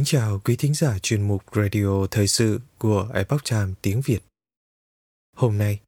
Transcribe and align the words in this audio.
Kính 0.00 0.04
chào 0.20 0.40
quý 0.44 0.56
thính 0.56 0.74
giả 0.74 0.98
chuyên 0.98 1.22
mục 1.22 1.42
Radio 1.54 2.06
Thời 2.10 2.28
sự 2.28 2.60
của 2.78 3.08
Epoch 3.14 3.44
Times 3.50 3.74
tiếng 3.82 4.00
Việt. 4.00 4.18
Hôm 5.36 5.58
nay, 5.58 5.80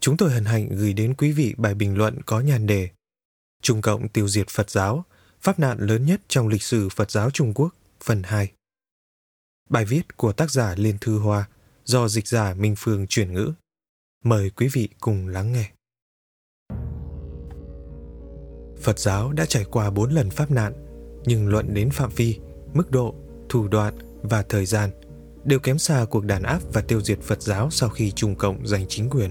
chúng 0.00 0.16
tôi 0.16 0.30
hân 0.30 0.44
hạnh 0.44 0.68
gửi 0.70 0.92
đến 0.92 1.14
quý 1.14 1.32
vị 1.32 1.54
bài 1.58 1.74
bình 1.74 1.98
luận 1.98 2.22
có 2.26 2.40
nhan 2.40 2.66
đề 2.66 2.88
Trung 3.62 3.82
Cộng 3.82 4.08
tiêu 4.08 4.28
diệt 4.28 4.48
Phật 4.48 4.70
giáo, 4.70 5.04
pháp 5.40 5.58
nạn 5.58 5.78
lớn 5.80 6.06
nhất 6.06 6.20
trong 6.28 6.48
lịch 6.48 6.62
sử 6.62 6.88
Phật 6.88 7.10
giáo 7.10 7.30
Trung 7.30 7.54
Quốc, 7.54 7.74
phần 8.04 8.22
2. 8.22 8.52
Bài 9.68 9.84
viết 9.84 10.16
của 10.16 10.32
tác 10.32 10.50
giả 10.50 10.74
Liên 10.78 10.98
Thư 11.00 11.18
Hoa 11.18 11.48
do 11.84 12.08
dịch 12.08 12.28
giả 12.28 12.54
Minh 12.54 12.74
Phương 12.78 13.06
chuyển 13.06 13.32
ngữ. 13.32 13.52
Mời 14.24 14.50
quý 14.50 14.68
vị 14.72 14.88
cùng 15.00 15.28
lắng 15.28 15.52
nghe. 15.52 15.70
Phật 18.82 18.98
giáo 18.98 19.32
đã 19.32 19.46
trải 19.46 19.64
qua 19.64 19.90
bốn 19.90 20.12
lần 20.12 20.30
pháp 20.30 20.50
nạn, 20.50 20.72
nhưng 21.26 21.48
luận 21.48 21.74
đến 21.74 21.90
phạm 21.90 22.10
vi, 22.16 22.38
mức 22.74 22.90
độ, 22.90 23.14
thủ 23.50 23.68
đoạn 23.68 23.98
và 24.22 24.42
thời 24.48 24.66
gian 24.66 24.90
đều 25.44 25.58
kém 25.58 25.78
xa 25.78 26.04
cuộc 26.10 26.24
đàn 26.24 26.42
áp 26.42 26.58
và 26.72 26.80
tiêu 26.80 27.00
diệt 27.00 27.20
Phật 27.20 27.42
giáo 27.42 27.70
sau 27.70 27.88
khi 27.88 28.10
Trung 28.10 28.34
Cộng 28.34 28.66
giành 28.66 28.86
chính 28.88 29.10
quyền. 29.10 29.30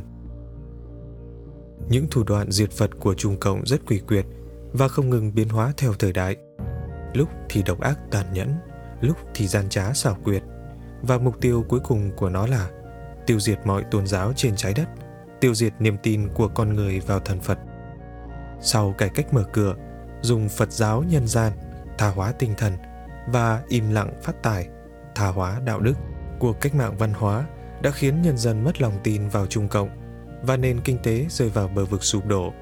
Những 1.89 2.07
thủ 2.11 2.23
đoạn 2.23 2.51
diệt 2.51 2.71
Phật 2.71 2.89
của 2.99 3.13
Trung 3.13 3.37
Cộng 3.39 3.65
rất 3.65 3.85
quỷ 3.87 3.99
quyệt 4.07 4.25
và 4.73 4.87
không 4.87 5.09
ngừng 5.09 5.35
biến 5.35 5.49
hóa 5.49 5.73
theo 5.77 5.93
thời 5.93 6.13
đại. 6.13 6.35
Lúc 7.13 7.29
thì 7.49 7.63
độc 7.63 7.79
ác 7.79 7.99
tàn 8.11 8.33
nhẫn, 8.33 8.53
lúc 9.01 9.17
thì 9.33 9.47
gian 9.47 9.69
trá 9.69 9.93
xảo 9.93 10.17
quyệt, 10.23 10.43
và 11.01 11.17
mục 11.17 11.41
tiêu 11.41 11.65
cuối 11.69 11.79
cùng 11.79 12.11
của 12.17 12.29
nó 12.29 12.47
là 12.47 12.69
tiêu 13.25 13.39
diệt 13.39 13.59
mọi 13.65 13.83
tôn 13.91 14.07
giáo 14.07 14.33
trên 14.35 14.55
trái 14.55 14.73
đất, 14.73 14.87
tiêu 15.41 15.53
diệt 15.53 15.73
niềm 15.79 15.97
tin 16.03 16.29
của 16.33 16.47
con 16.47 16.73
người 16.73 16.99
vào 16.99 17.19
thần 17.19 17.39
Phật. 17.39 17.57
Sau 18.61 18.95
cải 18.97 19.09
cách 19.09 19.33
mở 19.33 19.43
cửa, 19.53 19.75
dùng 20.21 20.49
Phật 20.49 20.71
giáo 20.71 21.03
nhân 21.03 21.27
gian, 21.27 21.53
tha 21.97 22.09
hóa 22.09 22.31
tinh 22.31 22.53
thần 22.57 22.73
và 23.31 23.63
im 23.67 23.89
lặng 23.89 24.13
phát 24.23 24.43
tài, 24.43 24.67
tha 25.15 25.27
hóa 25.27 25.61
đạo 25.65 25.79
đức 25.79 25.93
cuộc 26.39 26.61
cách 26.61 26.75
mạng 26.75 26.97
văn 26.97 27.13
hóa 27.13 27.45
đã 27.81 27.91
khiến 27.91 28.21
nhân 28.21 28.37
dân 28.37 28.63
mất 28.63 28.81
lòng 28.81 28.93
tin 29.03 29.29
vào 29.29 29.45
Trung 29.45 29.67
Cộng 29.67 29.89
và 30.41 30.57
nền 30.57 30.81
kinh 30.81 30.97
tế 31.03 31.25
rơi 31.29 31.49
vào 31.49 31.67
bờ 31.67 31.85
vực 31.85 32.03
sụp 32.03 32.25
đổ. 32.25 32.53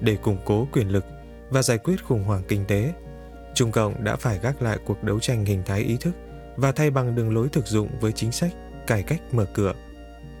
Để 0.00 0.16
củng 0.16 0.38
cố 0.44 0.66
quyền 0.72 0.88
lực 0.88 1.04
và 1.50 1.62
giải 1.62 1.78
quyết 1.78 2.04
khủng 2.04 2.24
hoảng 2.24 2.42
kinh 2.48 2.64
tế, 2.64 2.92
Trung 3.54 3.72
Cộng 3.72 4.04
đã 4.04 4.16
phải 4.16 4.38
gác 4.38 4.62
lại 4.62 4.78
cuộc 4.84 5.02
đấu 5.02 5.20
tranh 5.20 5.44
hình 5.44 5.62
thái 5.66 5.80
ý 5.80 5.96
thức 6.00 6.14
và 6.56 6.72
thay 6.72 6.90
bằng 6.90 7.14
đường 7.14 7.34
lối 7.34 7.48
thực 7.48 7.66
dụng 7.66 7.88
với 8.00 8.12
chính 8.12 8.32
sách 8.32 8.52
cải 8.86 9.02
cách 9.02 9.20
mở 9.32 9.46
cửa, 9.54 9.72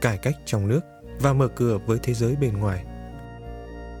cải 0.00 0.18
cách 0.18 0.34
trong 0.44 0.68
nước 0.68 0.80
và 1.20 1.32
mở 1.32 1.48
cửa 1.48 1.78
với 1.86 1.98
thế 2.02 2.14
giới 2.14 2.36
bên 2.36 2.58
ngoài. 2.58 2.84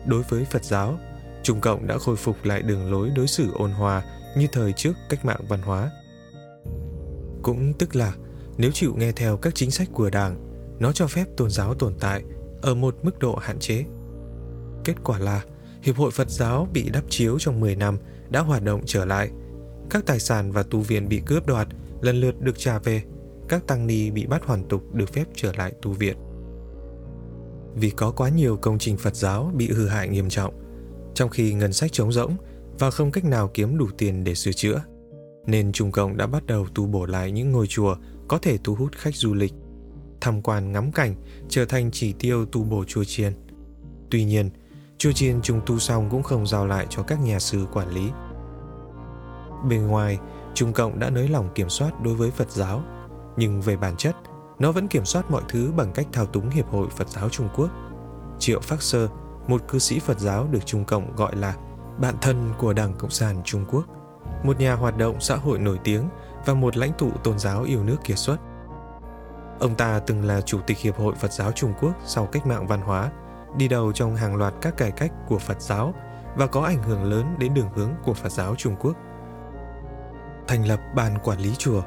Đối 0.06 0.22
với 0.22 0.44
Phật 0.44 0.64
giáo, 0.64 0.98
Trung 1.42 1.60
Cộng 1.60 1.86
đã 1.86 1.98
khôi 1.98 2.16
phục 2.16 2.44
lại 2.44 2.62
đường 2.62 2.92
lối 2.92 3.10
đối 3.16 3.26
xử 3.26 3.52
ôn 3.54 3.70
hòa 3.70 4.02
như 4.36 4.46
thời 4.52 4.72
trước 4.72 4.92
cách 5.08 5.24
mạng 5.24 5.40
văn 5.48 5.60
hóa. 5.62 5.90
Cũng 7.42 7.72
tức 7.78 7.96
là 7.96 8.14
nếu 8.56 8.70
chịu 8.70 8.94
nghe 8.96 9.12
theo 9.12 9.36
các 9.36 9.54
chính 9.54 9.70
sách 9.70 9.88
của 9.92 10.10
Đảng, 10.10 10.36
nó 10.78 10.92
cho 10.92 11.06
phép 11.06 11.24
tôn 11.36 11.50
giáo 11.50 11.74
tồn 11.74 11.94
tại 12.00 12.22
ở 12.62 12.74
một 12.74 12.96
mức 13.02 13.18
độ 13.18 13.36
hạn 13.36 13.58
chế. 13.58 13.84
Kết 14.84 14.94
quả 15.04 15.18
là 15.18 15.44
Hiệp 15.82 15.96
hội 15.96 16.10
Phật 16.10 16.30
giáo 16.30 16.68
bị 16.72 16.90
đắp 16.90 17.04
chiếu 17.08 17.38
trong 17.38 17.60
10 17.60 17.76
năm 17.76 17.98
đã 18.30 18.40
hoạt 18.40 18.62
động 18.62 18.82
trở 18.86 19.04
lại. 19.04 19.30
Các 19.90 20.06
tài 20.06 20.20
sản 20.20 20.52
và 20.52 20.62
tu 20.62 20.80
viện 20.80 21.08
bị 21.08 21.22
cướp 21.26 21.46
đoạt 21.46 21.68
lần 22.00 22.20
lượt 22.20 22.40
được 22.40 22.58
trả 22.58 22.78
về. 22.78 23.02
Các 23.48 23.66
tăng 23.66 23.86
ni 23.86 24.10
bị 24.10 24.26
bắt 24.26 24.44
hoàn 24.44 24.68
tục 24.68 24.94
được 24.94 25.12
phép 25.12 25.24
trở 25.34 25.52
lại 25.56 25.72
tu 25.82 25.92
viện. 25.92 26.16
Vì 27.74 27.90
có 27.90 28.10
quá 28.10 28.28
nhiều 28.28 28.56
công 28.56 28.78
trình 28.78 28.96
Phật 28.96 29.16
giáo 29.16 29.52
bị 29.54 29.70
hư 29.72 29.88
hại 29.88 30.08
nghiêm 30.08 30.28
trọng, 30.28 30.54
trong 31.14 31.30
khi 31.30 31.52
ngân 31.52 31.72
sách 31.72 31.92
trống 31.92 32.12
rỗng 32.12 32.36
và 32.78 32.90
không 32.90 33.10
cách 33.10 33.24
nào 33.24 33.50
kiếm 33.54 33.78
đủ 33.78 33.86
tiền 33.98 34.24
để 34.24 34.34
sửa 34.34 34.52
chữa, 34.52 34.82
nên 35.46 35.72
Trung 35.72 35.92
Cộng 35.92 36.16
đã 36.16 36.26
bắt 36.26 36.46
đầu 36.46 36.66
tu 36.74 36.86
bổ 36.86 37.06
lại 37.06 37.32
những 37.32 37.52
ngôi 37.52 37.66
chùa 37.66 37.96
có 38.28 38.38
thể 38.38 38.58
thu 38.64 38.74
hút 38.74 38.92
khách 38.96 39.16
du 39.16 39.34
lịch. 39.34 39.52
Tham 40.20 40.42
quan 40.42 40.72
ngắm 40.72 40.92
cảnh 40.92 41.14
trở 41.48 41.64
thành 41.64 41.90
chỉ 41.90 42.12
tiêu 42.12 42.46
tu 42.46 42.64
bổ 42.64 42.84
chùa 42.84 43.04
chiền. 43.04 43.32
Tuy 44.10 44.24
nhiên, 44.24 44.50
chùa 44.98 45.12
chiền 45.12 45.42
trùng 45.42 45.60
tu 45.66 45.78
xong 45.78 46.08
cũng 46.10 46.22
không 46.22 46.46
giao 46.46 46.66
lại 46.66 46.86
cho 46.90 47.02
các 47.02 47.20
nhà 47.20 47.38
sư 47.38 47.66
quản 47.72 47.90
lý. 47.90 48.10
Bên 49.68 49.86
ngoài, 49.86 50.18
Trung 50.54 50.72
Cộng 50.72 50.98
đã 50.98 51.10
nới 51.10 51.28
lỏng 51.28 51.48
kiểm 51.54 51.68
soát 51.68 52.02
đối 52.02 52.14
với 52.14 52.30
Phật 52.30 52.50
giáo, 52.50 52.82
nhưng 53.36 53.60
về 53.60 53.76
bản 53.76 53.96
chất, 53.96 54.16
nó 54.58 54.72
vẫn 54.72 54.88
kiểm 54.88 55.04
soát 55.04 55.30
mọi 55.30 55.42
thứ 55.48 55.72
bằng 55.76 55.92
cách 55.92 56.06
thao 56.12 56.26
túng 56.26 56.50
Hiệp 56.50 56.68
hội 56.68 56.88
Phật 56.96 57.08
giáo 57.08 57.28
Trung 57.28 57.48
Quốc. 57.56 57.70
Triệu 58.38 58.60
Phác 58.60 58.82
Sơ, 58.82 59.08
một 59.48 59.68
cư 59.68 59.78
sĩ 59.78 59.98
Phật 59.98 60.18
giáo 60.18 60.48
được 60.50 60.66
Trung 60.66 60.84
Cộng 60.84 61.16
gọi 61.16 61.36
là 61.36 61.56
bạn 61.98 62.14
thân 62.20 62.52
của 62.58 62.72
Đảng 62.72 62.94
Cộng 62.98 63.10
sản 63.10 63.42
Trung 63.44 63.64
Quốc, 63.70 63.84
một 64.42 64.60
nhà 64.60 64.74
hoạt 64.74 64.96
động 64.96 65.20
xã 65.20 65.36
hội 65.36 65.58
nổi 65.58 65.78
tiếng 65.84 66.08
và 66.46 66.54
một 66.54 66.76
lãnh 66.76 66.92
tụ 66.98 67.10
tôn 67.10 67.38
giáo 67.38 67.62
yêu 67.62 67.84
nước 67.84 67.96
kiệt 68.04 68.18
xuất. 68.18 68.36
Ông 69.60 69.74
ta 69.74 70.00
từng 70.06 70.24
là 70.24 70.40
Chủ 70.40 70.60
tịch 70.66 70.78
Hiệp 70.78 70.96
hội 70.96 71.14
Phật 71.14 71.32
giáo 71.32 71.52
Trung 71.52 71.72
Quốc 71.80 71.92
sau 72.04 72.26
cách 72.26 72.46
mạng 72.46 72.66
văn 72.66 72.80
hóa, 72.80 73.10
đi 73.56 73.68
đầu 73.68 73.92
trong 73.92 74.16
hàng 74.16 74.36
loạt 74.36 74.54
các 74.60 74.76
cải 74.76 74.90
cách 74.90 75.12
của 75.28 75.38
Phật 75.38 75.60
giáo 75.60 75.94
và 76.36 76.46
có 76.46 76.60
ảnh 76.60 76.82
hưởng 76.82 77.04
lớn 77.04 77.34
đến 77.38 77.54
đường 77.54 77.68
hướng 77.74 77.90
của 78.04 78.14
Phật 78.14 78.32
giáo 78.32 78.54
Trung 78.56 78.76
Quốc. 78.80 78.96
Thành 80.46 80.68
lập 80.68 80.80
ban 80.94 81.18
quản 81.18 81.38
lý 81.38 81.54
chùa 81.58 81.82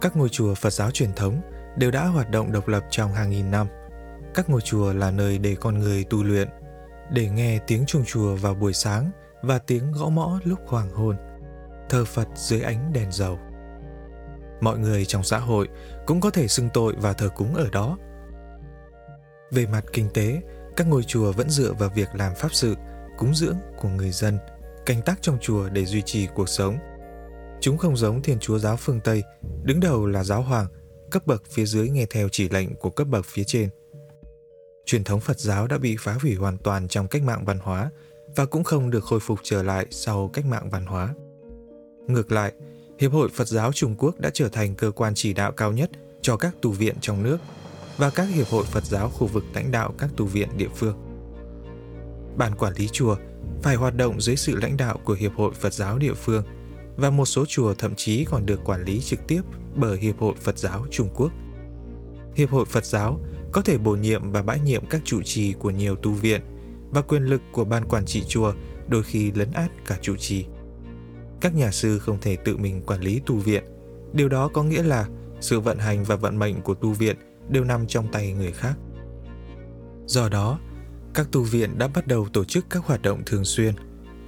Các 0.00 0.16
ngôi 0.16 0.28
chùa 0.28 0.54
Phật 0.54 0.70
giáo 0.70 0.90
truyền 0.90 1.12
thống 1.12 1.40
đều 1.76 1.90
đã 1.90 2.06
hoạt 2.06 2.30
động 2.30 2.52
độc 2.52 2.68
lập 2.68 2.84
trong 2.90 3.12
hàng 3.12 3.30
nghìn 3.30 3.50
năm. 3.50 3.66
Các 4.34 4.50
ngôi 4.50 4.60
chùa 4.60 4.92
là 4.92 5.10
nơi 5.10 5.38
để 5.38 5.56
con 5.60 5.78
người 5.78 6.04
tu 6.04 6.24
luyện, 6.24 6.48
để 7.12 7.28
nghe 7.28 7.58
tiếng 7.66 7.86
chuông 7.86 8.04
chùa 8.04 8.34
vào 8.34 8.54
buổi 8.54 8.72
sáng 8.72 9.10
và 9.42 9.58
tiếng 9.58 9.92
gõ 9.92 10.08
mõ 10.08 10.38
lúc 10.44 10.58
hoàng 10.66 10.90
hôn, 10.90 11.16
thờ 11.88 12.04
Phật 12.04 12.28
dưới 12.34 12.60
ánh 12.60 12.92
đèn 12.92 13.12
dầu. 13.12 13.38
Mọi 14.60 14.78
người 14.78 15.04
trong 15.04 15.22
xã 15.22 15.38
hội 15.38 15.68
cũng 16.06 16.20
có 16.20 16.30
thể 16.30 16.48
xưng 16.48 16.68
tội 16.74 16.94
và 16.98 17.12
thờ 17.12 17.28
cúng 17.36 17.54
ở 17.54 17.68
đó. 17.72 17.98
Về 19.50 19.66
mặt 19.66 19.84
kinh 19.92 20.08
tế, 20.14 20.40
các 20.76 20.86
ngôi 20.86 21.02
chùa 21.02 21.32
vẫn 21.32 21.50
dựa 21.50 21.72
vào 21.72 21.90
việc 21.94 22.08
làm 22.14 22.34
pháp 22.34 22.54
sự, 22.54 22.74
cúng 23.18 23.34
dưỡng 23.34 23.56
của 23.80 23.88
người 23.88 24.10
dân, 24.10 24.38
canh 24.86 25.02
tác 25.02 25.22
trong 25.22 25.38
chùa 25.40 25.68
để 25.68 25.84
duy 25.84 26.02
trì 26.02 26.28
cuộc 26.34 26.48
sống. 26.48 26.78
Chúng 27.60 27.78
không 27.78 27.96
giống 27.96 28.22
Thiên 28.22 28.38
Chúa 28.38 28.58
giáo 28.58 28.76
phương 28.76 29.00
Tây, 29.00 29.22
đứng 29.62 29.80
đầu 29.80 30.06
là 30.06 30.24
giáo 30.24 30.42
hoàng, 30.42 30.66
cấp 31.10 31.26
bậc 31.26 31.42
phía 31.50 31.64
dưới 31.64 31.88
nghe 31.88 32.06
theo 32.10 32.28
chỉ 32.32 32.48
lệnh 32.48 32.74
của 32.74 32.90
cấp 32.90 33.06
bậc 33.08 33.24
phía 33.24 33.44
trên– 33.44 33.68
truyền 34.86 35.04
thống 35.04 35.20
Phật 35.20 35.38
giáo 35.38 35.66
đã 35.66 35.78
bị 35.78 35.96
phá 36.00 36.16
hủy 36.22 36.34
hoàn 36.34 36.58
toàn 36.58 36.88
trong 36.88 37.08
cách 37.08 37.22
mạng 37.22 37.44
văn 37.44 37.58
hóa 37.62 37.90
và 38.36 38.44
cũng 38.44 38.64
không 38.64 38.90
được 38.90 39.04
khôi 39.04 39.20
phục 39.20 39.38
trở 39.42 39.62
lại 39.62 39.86
sau 39.90 40.30
cách 40.32 40.46
mạng 40.46 40.70
văn 40.70 40.86
hóa. 40.86 41.14
Ngược 42.06 42.32
lại, 42.32 42.52
Hiệp 42.98 43.12
hội 43.12 43.28
Phật 43.28 43.48
giáo 43.48 43.72
Trung 43.72 43.94
Quốc 43.98 44.20
đã 44.20 44.30
trở 44.34 44.48
thành 44.48 44.74
cơ 44.74 44.90
quan 44.90 45.12
chỉ 45.14 45.32
đạo 45.32 45.52
cao 45.52 45.72
nhất 45.72 45.90
cho 46.22 46.36
các 46.36 46.54
tu 46.62 46.70
viện 46.70 46.94
trong 47.00 47.22
nước 47.22 47.38
và 47.96 48.10
các 48.10 48.24
hiệp 48.24 48.46
hội 48.46 48.64
Phật 48.64 48.84
giáo 48.84 49.08
khu 49.08 49.26
vực 49.26 49.44
lãnh 49.54 49.70
đạo 49.70 49.94
các 49.98 50.10
tu 50.16 50.26
viện 50.26 50.48
địa 50.56 50.68
phương. 50.76 50.96
Ban 52.36 52.54
quản 52.54 52.72
lý 52.76 52.88
chùa 52.88 53.16
phải 53.62 53.76
hoạt 53.76 53.96
động 53.96 54.20
dưới 54.20 54.36
sự 54.36 54.56
lãnh 54.56 54.76
đạo 54.76 55.00
của 55.04 55.14
Hiệp 55.14 55.32
hội 55.34 55.52
Phật 55.54 55.72
giáo 55.72 55.98
địa 55.98 56.14
phương 56.14 56.44
và 56.96 57.10
một 57.10 57.24
số 57.24 57.44
chùa 57.48 57.74
thậm 57.74 57.94
chí 57.96 58.24
còn 58.24 58.46
được 58.46 58.60
quản 58.64 58.84
lý 58.84 59.00
trực 59.00 59.20
tiếp 59.26 59.42
bởi 59.74 59.98
Hiệp 59.98 60.18
hội 60.18 60.34
Phật 60.40 60.58
giáo 60.58 60.86
Trung 60.90 61.08
Quốc. 61.14 61.32
Hiệp 62.34 62.50
hội 62.50 62.64
Phật 62.64 62.84
giáo 62.84 63.20
có 63.52 63.62
thể 63.62 63.78
bổ 63.78 63.96
nhiệm 63.96 64.32
và 64.32 64.42
bãi 64.42 64.60
nhiệm 64.60 64.86
các 64.86 65.00
trụ 65.04 65.22
trì 65.22 65.52
của 65.52 65.70
nhiều 65.70 65.96
tu 65.96 66.12
viện 66.12 66.40
và 66.90 67.02
quyền 67.02 67.22
lực 67.22 67.42
của 67.52 67.64
ban 67.64 67.84
quản 67.84 68.06
trị 68.06 68.22
chùa 68.28 68.52
đôi 68.88 69.02
khi 69.02 69.32
lấn 69.32 69.52
át 69.52 69.70
cả 69.86 69.98
trụ 70.02 70.16
trì. 70.16 70.46
Các 71.40 71.54
nhà 71.54 71.70
sư 71.70 71.98
không 71.98 72.20
thể 72.20 72.36
tự 72.36 72.56
mình 72.56 72.82
quản 72.86 73.00
lý 73.00 73.20
tu 73.26 73.36
viện. 73.36 73.64
Điều 74.12 74.28
đó 74.28 74.48
có 74.48 74.62
nghĩa 74.62 74.82
là 74.82 75.08
sự 75.40 75.60
vận 75.60 75.78
hành 75.78 76.04
và 76.04 76.16
vận 76.16 76.38
mệnh 76.38 76.62
của 76.62 76.74
tu 76.74 76.92
viện 76.92 77.16
đều 77.48 77.64
nằm 77.64 77.86
trong 77.86 78.08
tay 78.12 78.32
người 78.32 78.52
khác. 78.52 78.74
Do 80.06 80.28
đó, 80.28 80.58
các 81.14 81.28
tu 81.32 81.42
viện 81.42 81.78
đã 81.78 81.88
bắt 81.88 82.06
đầu 82.06 82.28
tổ 82.32 82.44
chức 82.44 82.66
các 82.70 82.84
hoạt 82.86 83.02
động 83.02 83.22
thường 83.26 83.44
xuyên, 83.44 83.74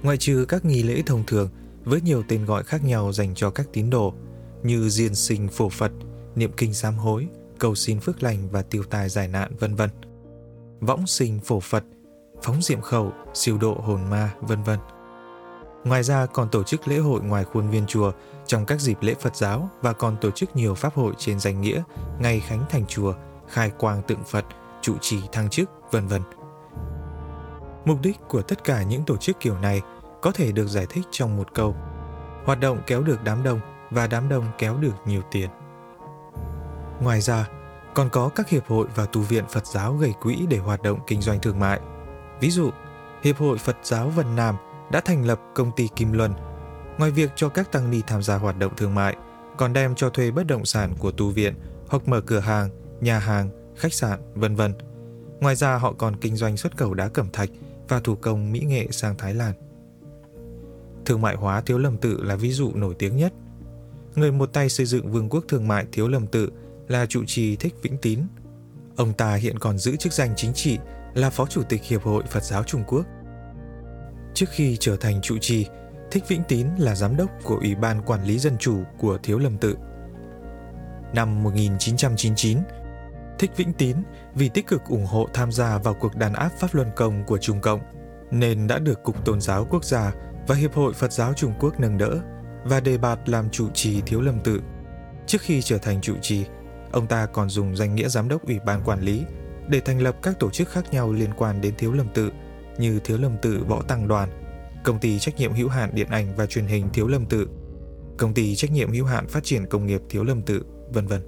ngoại 0.03 0.17
trừ 0.17 0.45
các 0.47 0.65
nghi 0.65 0.83
lễ 0.83 1.03
thông 1.05 1.23
thường 1.27 1.49
với 1.83 2.01
nhiều 2.01 2.23
tên 2.27 2.45
gọi 2.45 2.63
khác 2.63 2.85
nhau 2.85 3.13
dành 3.13 3.35
cho 3.35 3.49
các 3.49 3.67
tín 3.73 3.89
đồ 3.89 4.13
như 4.63 4.89
diên 4.89 5.15
sinh 5.15 5.47
phổ 5.47 5.69
Phật, 5.69 5.91
niệm 6.35 6.51
kinh 6.57 6.73
sám 6.73 6.95
hối, 6.95 7.27
cầu 7.59 7.75
xin 7.75 7.99
phước 7.99 8.23
lành 8.23 8.49
và 8.51 8.61
tiêu 8.61 8.83
tài 8.89 9.09
giải 9.09 9.27
nạn 9.27 9.51
vân 9.59 9.75
vân. 9.75 9.89
Võng 10.79 11.07
sinh 11.07 11.39
phổ 11.39 11.59
Phật, 11.59 11.83
phóng 12.43 12.61
diệm 12.61 12.81
khẩu, 12.81 13.11
siêu 13.33 13.57
độ 13.57 13.73
hồn 13.73 14.09
ma 14.09 14.33
vân 14.41 14.63
vân. 14.63 14.79
Ngoài 15.83 16.03
ra 16.03 16.25
còn 16.25 16.49
tổ 16.49 16.63
chức 16.63 16.87
lễ 16.87 16.97
hội 16.97 17.21
ngoài 17.21 17.43
khuôn 17.43 17.69
viên 17.69 17.85
chùa 17.85 18.11
trong 18.45 18.65
các 18.65 18.81
dịp 18.81 18.97
lễ 19.01 19.13
Phật 19.19 19.35
giáo 19.35 19.69
và 19.81 19.93
còn 19.93 20.17
tổ 20.21 20.31
chức 20.31 20.55
nhiều 20.55 20.75
pháp 20.75 20.93
hội 20.93 21.13
trên 21.17 21.39
danh 21.39 21.61
nghĩa 21.61 21.83
ngày 22.19 22.39
khánh 22.39 22.65
thành 22.69 22.85
chùa, 22.85 23.13
khai 23.47 23.71
quang 23.77 24.01
tượng 24.07 24.23
Phật, 24.23 24.45
trụ 24.81 24.95
trì 25.01 25.21
thăng 25.31 25.49
chức, 25.49 25.69
vân 25.91 26.07
vân. 26.07 26.21
Mục 27.85 27.97
đích 28.01 28.17
của 28.27 28.41
tất 28.41 28.63
cả 28.63 28.83
những 28.83 29.03
tổ 29.05 29.17
chức 29.17 29.39
kiểu 29.39 29.57
này 29.57 29.81
có 30.21 30.31
thể 30.31 30.51
được 30.51 30.67
giải 30.67 30.85
thích 30.89 31.05
trong 31.11 31.37
một 31.37 31.53
câu. 31.53 31.75
Hoạt 32.45 32.59
động 32.59 32.79
kéo 32.87 33.01
được 33.03 33.23
đám 33.23 33.43
đông 33.43 33.59
và 33.91 34.07
đám 34.07 34.29
đông 34.29 34.45
kéo 34.57 34.77
được 34.77 34.93
nhiều 35.05 35.21
tiền. 35.31 35.49
Ngoài 37.01 37.21
ra, 37.21 37.49
còn 37.93 38.09
có 38.09 38.29
các 38.29 38.49
hiệp 38.49 38.67
hội 38.67 38.87
và 38.95 39.05
tu 39.05 39.21
viện 39.21 39.43
Phật 39.49 39.67
giáo 39.67 39.93
gây 39.93 40.13
quỹ 40.21 40.45
để 40.49 40.57
hoạt 40.57 40.83
động 40.83 40.99
kinh 41.07 41.21
doanh 41.21 41.39
thương 41.39 41.59
mại. 41.59 41.79
Ví 42.39 42.49
dụ, 42.49 42.69
Hiệp 43.23 43.37
hội 43.37 43.57
Phật 43.57 43.77
giáo 43.83 44.09
Vân 44.09 44.35
Nam 44.35 44.55
đã 44.91 45.01
thành 45.01 45.25
lập 45.25 45.39
công 45.55 45.71
ty 45.75 45.87
Kim 45.95 46.11
Luân, 46.11 46.33
Ngoài 46.97 47.11
việc 47.11 47.31
cho 47.35 47.49
các 47.49 47.71
tăng 47.71 47.91
ni 47.91 48.01
tham 48.07 48.23
gia 48.23 48.35
hoạt 48.35 48.59
động 48.59 48.73
thương 48.77 48.95
mại, 48.95 49.15
còn 49.57 49.73
đem 49.73 49.95
cho 49.95 50.09
thuê 50.09 50.31
bất 50.31 50.47
động 50.47 50.65
sản 50.65 50.93
của 50.99 51.11
tu 51.11 51.29
viện 51.29 51.55
hoặc 51.87 52.07
mở 52.07 52.21
cửa 52.21 52.39
hàng, 52.39 52.69
nhà 53.01 53.19
hàng, 53.19 53.49
khách 53.75 53.93
sạn, 53.93 54.19
vân 54.33 54.55
vân. 54.55 54.73
Ngoài 55.39 55.55
ra 55.55 55.75
họ 55.75 55.93
còn 55.97 56.15
kinh 56.15 56.35
doanh 56.35 56.57
xuất 56.57 56.77
khẩu 56.77 56.93
đá 56.93 57.07
cẩm 57.07 57.29
thạch 57.33 57.49
và 57.87 57.99
thủ 57.99 58.15
công 58.15 58.51
mỹ 58.51 58.59
nghệ 58.59 58.87
sang 58.91 59.17
Thái 59.17 59.33
Lan. 59.33 59.53
Thương 61.05 61.21
mại 61.21 61.35
hóa 61.35 61.61
Thiếu 61.61 61.77
Lâm 61.77 61.97
Tự 61.97 62.23
là 62.23 62.35
ví 62.35 62.51
dụ 62.51 62.71
nổi 62.75 62.95
tiếng 62.99 63.17
nhất. 63.17 63.33
Người 64.15 64.31
một 64.31 64.53
tay 64.53 64.69
xây 64.69 64.85
dựng 64.85 65.11
vương 65.11 65.29
quốc 65.29 65.43
thương 65.47 65.67
mại 65.67 65.85
Thiếu 65.91 66.07
Lâm 66.07 66.27
Tự 66.27 66.51
là 66.87 67.05
trụ 67.05 67.23
trì 67.27 67.55
Thích 67.55 67.75
Vĩnh 67.81 67.97
Tín. 67.97 68.19
Ông 68.97 69.13
ta 69.13 69.35
hiện 69.35 69.59
còn 69.59 69.77
giữ 69.77 69.95
chức 69.95 70.13
danh 70.13 70.33
chính 70.35 70.53
trị 70.53 70.77
là 71.13 71.29
Phó 71.29 71.45
Chủ 71.45 71.63
tịch 71.63 71.83
Hiệp 71.83 72.03
hội 72.03 72.23
Phật 72.29 72.43
giáo 72.43 72.63
Trung 72.63 72.83
Quốc. 72.87 73.05
Trước 74.33 74.45
khi 74.49 74.77
trở 74.79 74.97
thành 74.97 75.21
trụ 75.21 75.37
trì, 75.41 75.67
Thích 76.11 76.23
Vĩnh 76.27 76.43
Tín 76.47 76.67
là 76.77 76.95
giám 76.95 77.17
đốc 77.17 77.29
của 77.43 77.55
Ủy 77.55 77.75
ban 77.75 78.01
Quản 78.01 78.23
lý 78.23 78.39
Dân 78.39 78.57
chủ 78.57 78.83
của 78.97 79.17
Thiếu 79.23 79.39
Lâm 79.39 79.57
Tự. 79.57 79.77
Năm 81.13 81.43
1999, 81.43 82.57
Thích 83.39 83.51
Vĩnh 83.57 83.73
Tín 83.73 83.97
vì 84.35 84.49
tích 84.49 84.67
cực 84.67 84.81
ủng 84.85 85.05
hộ 85.05 85.27
tham 85.33 85.51
gia 85.51 85.77
vào 85.77 85.93
cuộc 85.93 86.15
đàn 86.15 86.33
áp 86.33 86.49
Pháp 86.59 86.75
Luân 86.75 86.87
Công 86.95 87.23
của 87.23 87.37
Trung 87.37 87.61
Cộng, 87.61 87.79
nên 88.31 88.67
đã 88.67 88.79
được 88.79 89.03
Cục 89.03 89.25
Tôn 89.25 89.41
giáo 89.41 89.67
Quốc 89.69 89.85
gia 89.85 90.13
và 90.47 90.55
Hiệp 90.55 90.73
hội 90.73 90.93
Phật 90.93 91.11
giáo 91.11 91.33
Trung 91.33 91.53
Quốc 91.59 91.79
nâng 91.79 91.97
đỡ 91.97 92.19
và 92.63 92.79
đề 92.79 92.97
bạt 92.97 93.29
làm 93.29 93.49
trụ 93.49 93.69
trì 93.73 94.01
Thiếu 94.01 94.21
Lâm 94.21 94.39
Tự. 94.39 94.61
Trước 95.27 95.41
khi 95.41 95.61
trở 95.61 95.77
thành 95.77 96.01
trụ 96.01 96.15
trì, 96.21 96.45
ông 96.95 97.07
ta 97.07 97.25
còn 97.25 97.49
dùng 97.49 97.75
danh 97.75 97.95
nghĩa 97.95 98.07
giám 98.07 98.29
đốc 98.29 98.47
Ủy 98.47 98.59
ban 98.65 98.83
Quản 98.83 99.01
lý 99.01 99.23
để 99.69 99.79
thành 99.79 100.01
lập 100.01 100.15
các 100.21 100.39
tổ 100.39 100.49
chức 100.49 100.69
khác 100.69 100.93
nhau 100.93 101.11
liên 101.11 101.29
quan 101.37 101.61
đến 101.61 101.73
Thiếu 101.77 101.93
Lâm 101.93 102.07
Tự 102.13 102.31
như 102.77 102.99
Thiếu 102.99 103.17
Lâm 103.17 103.31
Tự 103.41 103.63
Võ 103.67 103.81
Tăng 103.81 104.07
Đoàn, 104.07 104.29
Công 104.83 104.99
ty 104.99 105.19
trách 105.19 105.37
nhiệm 105.37 105.53
hữu 105.53 105.69
hạn 105.69 105.89
điện 105.93 106.07
ảnh 106.09 106.35
và 106.35 106.45
truyền 106.45 106.65
hình 106.65 106.89
Thiếu 106.93 107.07
Lâm 107.07 107.25
Tự, 107.25 107.47
Công 108.17 108.33
ty 108.33 108.55
trách 108.55 108.71
nhiệm 108.71 108.91
hữu 108.91 109.05
hạn 109.05 109.27
phát 109.27 109.43
triển 109.43 109.65
công 109.65 109.85
nghiệp 109.85 110.01
Thiếu 110.09 110.23
Lâm 110.23 110.41
Tự, 110.41 110.65
vân 110.93 111.07
vân. 111.07 111.21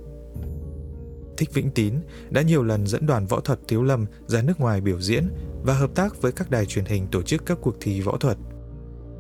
Thích 1.37 1.53
Vĩnh 1.53 1.71
Tín 1.71 1.93
đã 2.29 2.41
nhiều 2.41 2.63
lần 2.63 2.87
dẫn 2.87 3.05
đoàn 3.05 3.25
võ 3.25 3.39
thuật 3.39 3.59
Thiếu 3.67 3.83
Lâm 3.83 4.05
ra 4.27 4.41
nước 4.41 4.59
ngoài 4.59 4.81
biểu 4.81 5.01
diễn 5.01 5.29
và 5.63 5.73
hợp 5.73 5.89
tác 5.95 6.21
với 6.21 6.31
các 6.31 6.51
đài 6.51 6.65
truyền 6.65 6.85
hình 6.85 7.07
tổ 7.07 7.21
chức 7.21 7.45
các 7.45 7.57
cuộc 7.61 7.75
thi 7.79 8.01
võ 8.01 8.17
thuật. 8.17 8.37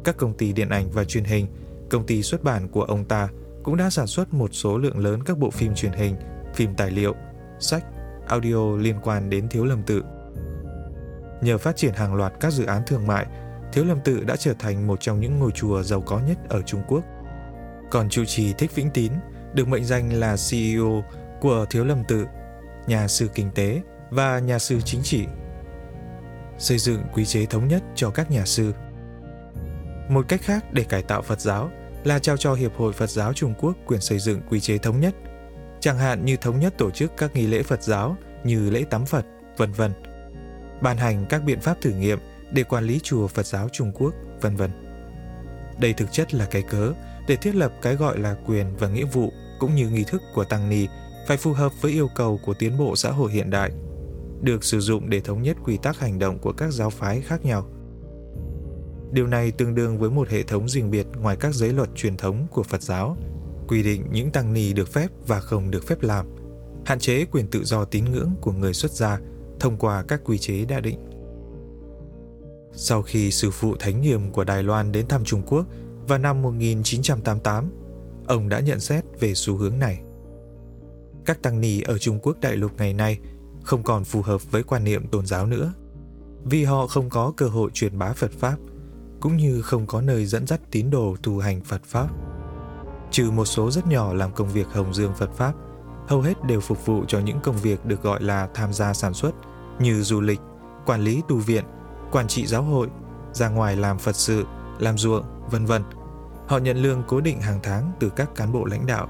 Các 0.03 0.17
công 0.17 0.37
ty 0.37 0.53
điện 0.53 0.69
ảnh 0.69 0.91
và 0.91 1.03
truyền 1.03 1.23
hình, 1.23 1.47
công 1.89 2.05
ty 2.05 2.23
xuất 2.23 2.43
bản 2.43 2.67
của 2.67 2.83
ông 2.83 3.05
ta 3.05 3.29
cũng 3.63 3.77
đã 3.77 3.89
sản 3.89 4.07
xuất 4.07 4.33
một 4.33 4.49
số 4.53 4.77
lượng 4.77 4.97
lớn 4.97 5.23
các 5.23 5.37
bộ 5.37 5.49
phim 5.49 5.75
truyền 5.75 5.91
hình, 5.91 6.15
phim 6.57 6.75
tài 6.75 6.91
liệu, 6.91 7.15
sách, 7.59 7.83
audio 8.27 8.77
liên 8.77 8.99
quan 9.03 9.29
đến 9.29 9.49
Thiếu 9.49 9.65
Lâm 9.65 9.83
Tự. 9.83 10.03
Nhờ 11.41 11.57
phát 11.57 11.75
triển 11.75 11.93
hàng 11.93 12.15
loạt 12.15 12.33
các 12.39 12.53
dự 12.53 12.65
án 12.65 12.81
thương 12.87 13.07
mại, 13.07 13.25
Thiếu 13.73 13.85
Lâm 13.85 13.99
Tự 14.01 14.23
đã 14.23 14.35
trở 14.35 14.53
thành 14.59 14.87
một 14.87 15.01
trong 15.01 15.19
những 15.19 15.39
ngôi 15.39 15.51
chùa 15.51 15.83
giàu 15.83 16.01
có 16.01 16.19
nhất 16.19 16.37
ở 16.49 16.61
Trung 16.61 16.81
Quốc. 16.87 17.03
Còn 17.91 18.09
trụ 18.09 18.25
trì 18.25 18.53
Thích 18.53 18.75
Vĩnh 18.75 18.89
Tín 18.89 19.11
được 19.53 19.67
mệnh 19.67 19.85
danh 19.85 20.13
là 20.13 20.35
CEO 20.49 21.03
của 21.41 21.65
Thiếu 21.69 21.85
Lâm 21.85 22.03
Tự, 22.07 22.25
nhà 22.87 23.07
sư 23.07 23.29
kinh 23.35 23.51
tế 23.55 23.81
và 24.09 24.39
nhà 24.39 24.59
sư 24.59 24.81
chính 24.81 25.03
trị. 25.03 25.25
Xây 26.57 26.77
dựng 26.77 27.01
quy 27.13 27.25
chế 27.25 27.45
thống 27.45 27.67
nhất 27.67 27.83
cho 27.95 28.09
các 28.09 28.31
nhà 28.31 28.45
sư. 28.45 28.73
Một 30.09 30.25
cách 30.27 30.41
khác 30.43 30.65
để 30.71 30.83
cải 30.83 31.01
tạo 31.01 31.21
Phật 31.21 31.41
giáo 31.41 31.69
là 32.03 32.19
trao 32.19 32.37
cho 32.37 32.53
Hiệp 32.53 32.75
hội 32.75 32.93
Phật 32.93 33.09
giáo 33.09 33.33
Trung 33.33 33.53
Quốc 33.59 33.77
quyền 33.85 34.01
xây 34.01 34.19
dựng 34.19 34.41
quy 34.49 34.59
chế 34.59 34.77
thống 34.77 34.99
nhất, 34.99 35.15
chẳng 35.87 35.97
hạn 35.97 36.25
như 36.25 36.37
thống 36.37 36.59
nhất 36.59 36.73
tổ 36.77 36.91
chức 36.91 37.11
các 37.17 37.35
nghi 37.35 37.47
lễ 37.47 37.63
Phật 37.63 37.83
giáo 37.83 38.17
như 38.43 38.69
lễ 38.69 38.83
tắm 38.89 39.05
Phật, 39.05 39.25
vân 39.57 39.71
vân. 39.71 39.91
Ban 40.81 40.97
hành 40.97 41.25
các 41.29 41.43
biện 41.43 41.59
pháp 41.59 41.77
thử 41.81 41.89
nghiệm 41.89 42.19
để 42.51 42.63
quản 42.63 42.83
lý 42.83 42.99
chùa 43.03 43.27
Phật 43.27 43.45
giáo 43.45 43.69
Trung 43.69 43.91
Quốc, 43.95 44.13
vân 44.41 44.55
vân. 44.55 44.71
Đây 45.79 45.93
thực 45.93 46.11
chất 46.11 46.33
là 46.33 46.45
cái 46.45 46.61
cớ 46.61 46.93
để 47.27 47.35
thiết 47.35 47.55
lập 47.55 47.73
cái 47.81 47.95
gọi 47.95 48.17
là 48.17 48.35
quyền 48.45 48.75
và 48.79 48.87
nghĩa 48.87 49.05
vụ 49.05 49.31
cũng 49.59 49.75
như 49.75 49.89
nghi 49.89 50.03
thức 50.07 50.21
của 50.33 50.43
tăng 50.43 50.69
ni 50.69 50.87
phải 51.27 51.37
phù 51.37 51.53
hợp 51.53 51.71
với 51.81 51.91
yêu 51.91 52.09
cầu 52.15 52.39
của 52.45 52.53
tiến 52.53 52.77
bộ 52.77 52.95
xã 52.95 53.11
hội 53.11 53.31
hiện 53.31 53.49
đại, 53.49 53.71
được 54.41 54.63
sử 54.63 54.79
dụng 54.79 55.09
để 55.09 55.19
thống 55.19 55.41
nhất 55.41 55.57
quy 55.63 55.77
tắc 55.77 55.99
hành 55.99 56.19
động 56.19 56.39
của 56.39 56.53
các 56.53 56.73
giáo 56.73 56.89
phái 56.89 57.21
khác 57.21 57.45
nhau. 57.45 57.65
Điều 59.11 59.27
này 59.27 59.51
tương 59.51 59.75
đương 59.75 59.97
với 59.97 60.09
một 60.09 60.29
hệ 60.29 60.43
thống 60.43 60.69
riêng 60.69 60.91
biệt 60.91 61.07
ngoài 61.21 61.37
các 61.39 61.55
giới 61.55 61.73
luật 61.73 61.89
truyền 61.95 62.17
thống 62.17 62.47
của 62.51 62.63
Phật 62.63 62.81
giáo, 62.81 63.17
quy 63.67 63.83
định 63.83 64.05
những 64.11 64.31
tăng 64.31 64.53
ni 64.53 64.73
được 64.73 64.87
phép 64.87 65.07
và 65.27 65.39
không 65.39 65.71
được 65.71 65.87
phép 65.87 66.01
làm, 66.01 66.25
hạn 66.85 66.99
chế 66.99 67.25
quyền 67.25 67.47
tự 67.47 67.63
do 67.63 67.85
tín 67.85 68.05
ngưỡng 68.05 68.31
của 68.41 68.51
người 68.51 68.73
xuất 68.73 68.91
gia 68.91 69.19
thông 69.59 69.77
qua 69.77 70.03
các 70.07 70.21
quy 70.23 70.37
chế 70.37 70.65
đã 70.65 70.79
định. 70.79 70.99
Sau 72.73 73.01
khi 73.01 73.31
sư 73.31 73.51
phụ 73.51 73.75
Thánh 73.79 74.01
Nghiêm 74.01 74.31
của 74.31 74.43
Đài 74.43 74.63
Loan 74.63 74.91
đến 74.91 75.07
thăm 75.07 75.23
Trung 75.23 75.41
Quốc 75.47 75.65
vào 76.07 76.19
năm 76.19 76.41
1988, 76.41 77.71
ông 78.27 78.49
đã 78.49 78.59
nhận 78.59 78.79
xét 78.79 79.03
về 79.19 79.33
xu 79.33 79.57
hướng 79.57 79.79
này. 79.79 80.01
Các 81.25 81.41
tăng 81.41 81.61
ni 81.61 81.81
ở 81.81 81.97
Trung 81.97 82.19
Quốc 82.19 82.37
đại 82.41 82.57
lục 82.57 82.71
ngày 82.77 82.93
nay 82.93 83.19
không 83.63 83.83
còn 83.83 84.03
phù 84.03 84.21
hợp 84.21 84.51
với 84.51 84.63
quan 84.63 84.83
niệm 84.83 85.07
tôn 85.07 85.25
giáo 85.25 85.45
nữa, 85.45 85.73
vì 86.45 86.63
họ 86.63 86.87
không 86.87 87.09
có 87.09 87.33
cơ 87.37 87.47
hội 87.47 87.71
truyền 87.73 87.99
bá 87.99 88.13
Phật 88.13 88.31
Pháp, 88.31 88.57
cũng 89.19 89.37
như 89.37 89.61
không 89.61 89.87
có 89.87 90.01
nơi 90.01 90.25
dẫn 90.25 90.47
dắt 90.47 90.61
tín 90.71 90.89
đồ 90.89 91.15
tu 91.23 91.39
hành 91.39 91.61
Phật 91.61 91.81
Pháp. 91.83 92.07
Trừ 93.11 93.31
một 93.31 93.45
số 93.45 93.71
rất 93.71 93.87
nhỏ 93.87 94.13
làm 94.13 94.31
công 94.31 94.47
việc 94.47 94.67
hồng 94.73 94.93
dương 94.93 95.13
Phật 95.13 95.31
Pháp, 95.33 95.53
hầu 96.07 96.21
hết 96.21 96.43
đều 96.43 96.59
phục 96.59 96.85
vụ 96.85 97.05
cho 97.07 97.19
những 97.19 97.39
công 97.39 97.57
việc 97.57 97.85
được 97.85 98.03
gọi 98.03 98.23
là 98.23 98.47
tham 98.53 98.73
gia 98.73 98.93
sản 98.93 99.13
xuất 99.13 99.31
như 99.79 100.01
du 100.01 100.21
lịch, 100.21 100.39
quản 100.85 101.01
lý 101.01 101.21
tu 101.27 101.37
viện, 101.37 101.65
quản 102.11 102.27
trị 102.27 102.45
giáo 102.45 102.61
hội, 102.61 102.87
ra 103.33 103.49
ngoài 103.49 103.75
làm 103.75 103.97
Phật 103.97 104.15
sự, 104.15 104.45
làm 104.79 104.97
ruộng, 104.97 105.23
vân 105.51 105.65
vân. 105.65 105.83
Họ 106.47 106.57
nhận 106.57 106.77
lương 106.77 107.03
cố 107.07 107.21
định 107.21 107.41
hàng 107.41 107.59
tháng 107.63 107.91
từ 107.99 108.09
các 108.09 108.35
cán 108.35 108.51
bộ 108.51 108.65
lãnh 108.65 108.85
đạo. 108.85 109.07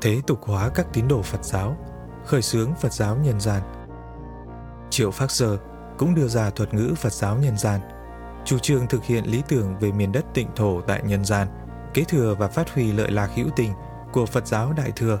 Thế 0.00 0.20
tục 0.26 0.40
hóa 0.42 0.68
các 0.68 0.86
tín 0.92 1.08
đồ 1.08 1.22
Phật 1.22 1.44
giáo, 1.44 1.76
khởi 2.26 2.42
xướng 2.42 2.74
Phật 2.80 2.92
giáo 2.92 3.16
nhân 3.16 3.40
gian. 3.40 3.62
Triệu 4.90 5.10
Phác 5.10 5.30
Sơ 5.30 5.56
cũng 5.98 6.14
đưa 6.14 6.28
ra 6.28 6.50
thuật 6.50 6.74
ngữ 6.74 6.94
Phật 6.96 7.12
giáo 7.12 7.36
nhân 7.36 7.58
gian, 7.58 7.80
chủ 8.44 8.58
trương 8.58 8.86
thực 8.86 9.04
hiện 9.04 9.24
lý 9.24 9.42
tưởng 9.48 9.78
về 9.80 9.92
miền 9.92 10.12
đất 10.12 10.24
tịnh 10.34 10.48
thổ 10.56 10.80
tại 10.80 11.02
nhân 11.04 11.24
gian, 11.24 11.48
kế 11.94 12.04
thừa 12.04 12.34
và 12.38 12.48
phát 12.48 12.74
huy 12.74 12.92
lợi 12.92 13.10
lạc 13.10 13.30
hữu 13.34 13.48
tình 13.56 13.72
của 14.12 14.26
Phật 14.26 14.46
giáo 14.46 14.72
Đại 14.72 14.92
Thừa, 14.96 15.20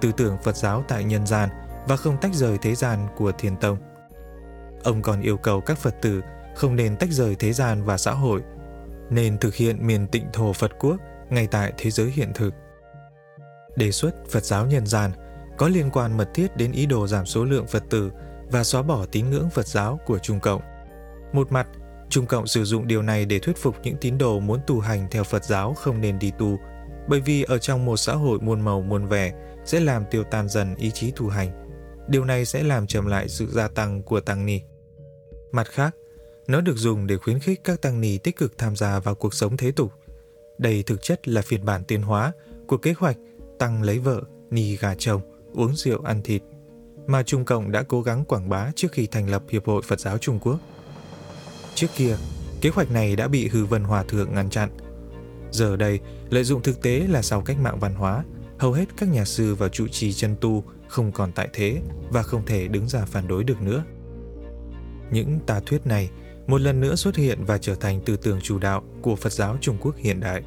tư 0.00 0.12
tưởng 0.12 0.38
Phật 0.42 0.56
giáo 0.56 0.84
tại 0.88 1.04
nhân 1.04 1.26
gian 1.26 1.48
và 1.88 1.96
không 1.96 2.16
tách 2.20 2.34
rời 2.34 2.58
thế 2.58 2.74
gian 2.74 3.08
của 3.16 3.32
Thiền 3.32 3.56
Tông. 3.56 3.76
Ông 4.84 5.02
còn 5.02 5.20
yêu 5.20 5.36
cầu 5.36 5.60
các 5.60 5.78
Phật 5.78 5.94
tử 6.02 6.22
không 6.56 6.76
nên 6.76 6.96
tách 6.96 7.10
rời 7.10 7.34
thế 7.34 7.52
gian 7.52 7.84
và 7.84 7.98
xã 7.98 8.12
hội, 8.12 8.42
nên 9.10 9.38
thực 9.38 9.54
hiện 9.54 9.86
miền 9.86 10.06
tịnh 10.06 10.26
thổ 10.32 10.52
Phật 10.52 10.70
quốc 10.78 10.96
ngay 11.30 11.46
tại 11.46 11.72
thế 11.78 11.90
giới 11.90 12.10
hiện 12.10 12.32
thực. 12.34 12.54
Đề 13.76 13.90
xuất 13.90 14.14
Phật 14.30 14.44
giáo 14.44 14.66
nhân 14.66 14.86
gian 14.86 15.10
có 15.58 15.68
liên 15.68 15.90
quan 15.90 16.16
mật 16.16 16.28
thiết 16.34 16.56
đến 16.56 16.72
ý 16.72 16.86
đồ 16.86 17.06
giảm 17.06 17.26
số 17.26 17.44
lượng 17.44 17.66
Phật 17.66 17.84
tử 17.90 18.10
và 18.50 18.64
xóa 18.64 18.82
bỏ 18.82 19.06
tín 19.12 19.30
ngưỡng 19.30 19.50
Phật 19.50 19.66
giáo 19.66 20.00
của 20.06 20.18
Trung 20.18 20.40
Cộng. 20.40 20.62
Một 21.32 21.52
mặt, 21.52 21.66
Trung 22.12 22.26
Cộng 22.26 22.46
sử 22.46 22.64
dụng 22.64 22.86
điều 22.86 23.02
này 23.02 23.24
để 23.24 23.38
thuyết 23.38 23.56
phục 23.56 23.76
những 23.82 23.96
tín 24.00 24.18
đồ 24.18 24.40
muốn 24.40 24.60
tu 24.66 24.80
hành 24.80 25.06
theo 25.10 25.24
Phật 25.24 25.44
giáo 25.44 25.74
không 25.74 26.00
nên 26.00 26.18
đi 26.18 26.32
tu, 26.38 26.58
bởi 27.08 27.20
vì 27.20 27.42
ở 27.42 27.58
trong 27.58 27.84
một 27.84 27.96
xã 27.96 28.14
hội 28.14 28.38
muôn 28.40 28.60
màu 28.60 28.82
muôn 28.82 29.06
vẻ 29.06 29.32
sẽ 29.64 29.80
làm 29.80 30.04
tiêu 30.10 30.24
tan 30.24 30.48
dần 30.48 30.74
ý 30.74 30.90
chí 30.90 31.12
tu 31.16 31.28
hành. 31.28 31.50
Điều 32.08 32.24
này 32.24 32.44
sẽ 32.44 32.62
làm 32.62 32.86
chậm 32.86 33.06
lại 33.06 33.28
sự 33.28 33.46
gia 33.46 33.68
tăng 33.68 34.02
của 34.02 34.20
tăng 34.20 34.46
ni. 34.46 34.60
Mặt 35.52 35.66
khác, 35.70 35.94
nó 36.46 36.60
được 36.60 36.76
dùng 36.76 37.06
để 37.06 37.16
khuyến 37.16 37.38
khích 37.38 37.60
các 37.64 37.82
tăng 37.82 38.00
ni 38.00 38.18
tích 38.18 38.36
cực 38.36 38.58
tham 38.58 38.76
gia 38.76 38.98
vào 38.98 39.14
cuộc 39.14 39.34
sống 39.34 39.56
thế 39.56 39.72
tục. 39.72 39.92
Đây 40.58 40.82
thực 40.82 41.02
chất 41.02 41.28
là 41.28 41.42
phiên 41.42 41.64
bản 41.64 41.84
tiến 41.84 42.02
hóa 42.02 42.32
của 42.66 42.76
kế 42.76 42.94
hoạch 42.98 43.16
tăng 43.58 43.82
lấy 43.82 43.98
vợ, 43.98 44.22
ni 44.50 44.76
gà 44.76 44.94
chồng, 44.98 45.20
uống 45.54 45.76
rượu 45.76 46.02
ăn 46.02 46.22
thịt 46.22 46.42
mà 47.06 47.22
Trung 47.22 47.44
Cộng 47.44 47.72
đã 47.72 47.82
cố 47.82 48.02
gắng 48.02 48.24
quảng 48.24 48.48
bá 48.48 48.70
trước 48.76 48.92
khi 48.92 49.06
thành 49.06 49.30
lập 49.30 49.42
Hiệp 49.48 49.66
hội 49.66 49.82
Phật 49.82 50.00
giáo 50.00 50.18
Trung 50.18 50.38
Quốc. 50.42 50.58
Trước 51.74 51.86
kia, 51.96 52.16
kế 52.60 52.70
hoạch 52.70 52.90
này 52.90 53.16
đã 53.16 53.28
bị 53.28 53.48
Hư 53.48 53.64
Vân 53.64 53.84
Hòa 53.84 54.02
Thượng 54.02 54.34
ngăn 54.34 54.50
chặn. 54.50 54.70
Giờ 55.50 55.76
đây, 55.76 56.00
lợi 56.30 56.44
dụng 56.44 56.62
thực 56.62 56.82
tế 56.82 57.06
là 57.08 57.22
sau 57.22 57.40
cách 57.40 57.56
mạng 57.60 57.78
văn 57.80 57.94
hóa, 57.94 58.24
hầu 58.58 58.72
hết 58.72 58.84
các 58.96 59.08
nhà 59.08 59.24
sư 59.24 59.54
và 59.54 59.68
trụ 59.68 59.88
trì 59.88 60.12
chân 60.12 60.36
tu 60.40 60.64
không 60.88 61.12
còn 61.12 61.32
tại 61.32 61.48
thế 61.52 61.80
và 62.10 62.22
không 62.22 62.46
thể 62.46 62.68
đứng 62.68 62.88
ra 62.88 63.04
phản 63.04 63.28
đối 63.28 63.44
được 63.44 63.62
nữa. 63.62 63.84
Những 65.10 65.40
tà 65.46 65.60
thuyết 65.66 65.86
này 65.86 66.10
một 66.46 66.60
lần 66.60 66.80
nữa 66.80 66.94
xuất 66.94 67.16
hiện 67.16 67.44
và 67.44 67.58
trở 67.58 67.74
thành 67.74 68.00
tư 68.00 68.16
tưởng 68.16 68.40
chủ 68.42 68.58
đạo 68.58 68.82
của 69.02 69.16
Phật 69.16 69.32
giáo 69.32 69.56
Trung 69.60 69.76
Quốc 69.80 69.96
hiện 69.96 70.20
đại. 70.20 70.42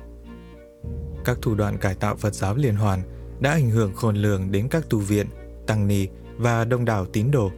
Các 1.25 1.37
thủ 1.41 1.55
đoạn 1.55 1.77
cải 1.77 1.95
tạo 1.95 2.15
Phật 2.15 2.33
giáo 2.33 2.55
liên 2.55 2.75
hoàn 2.75 3.01
đã 3.39 3.51
ảnh 3.51 3.69
hưởng 3.69 3.93
khôn 3.93 4.15
lường 4.15 4.51
đến 4.51 4.67
các 4.67 4.89
tu 4.89 4.99
viện, 4.99 5.27
tăng 5.67 5.87
ni 5.87 6.07
và 6.37 6.65
đông 6.65 6.85
đảo 6.85 7.05
tín 7.05 7.31
đồ. 7.31 7.51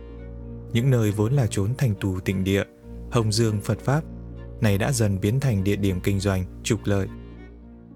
Những 0.74 0.90
nơi 0.90 1.12
vốn 1.12 1.34
là 1.34 1.48
chốn 1.48 1.76
thành 1.78 1.96
tù 1.96 2.20
tịnh 2.20 2.44
địa, 2.44 2.64
hồng 3.12 3.32
dương 3.32 3.62
Phật 3.62 3.80
Pháp, 3.80 4.04
này 4.62 4.78
đã 4.78 4.92
dần 4.92 5.20
biến 5.20 5.40
thành 5.40 5.64
địa 5.64 5.76
điểm 5.76 6.02
kinh 6.02 6.20
doanh, 6.20 6.46
trục 6.64 6.80
lợi. 6.84 7.08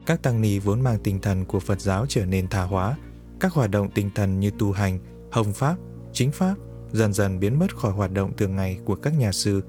Các 0.05 0.23
tăng 0.23 0.41
ni 0.41 0.59
vốn 0.59 0.81
mang 0.81 0.99
tinh 1.03 1.21
thần 1.21 1.45
của 1.45 1.59
Phật 1.59 1.81
giáo 1.81 2.05
trở 2.09 2.25
nên 2.25 2.47
tha 2.47 2.63
hóa, 2.63 2.97
các 3.39 3.53
hoạt 3.53 3.71
động 3.71 3.91
tinh 3.91 4.09
thần 4.15 4.39
như 4.39 4.51
tu 4.59 4.71
hành, 4.71 4.99
hồng 5.31 5.53
Pháp, 5.53 5.75
chính 6.13 6.31
Pháp 6.31 6.55
dần 6.91 7.13
dần 7.13 7.39
biến 7.39 7.59
mất 7.59 7.75
khỏi 7.75 7.91
hoạt 7.91 8.11
động 8.11 8.37
thường 8.37 8.55
ngày 8.55 8.79
của 8.85 8.95
các 8.95 9.13
nhà 9.17 9.31
sư. 9.31 9.63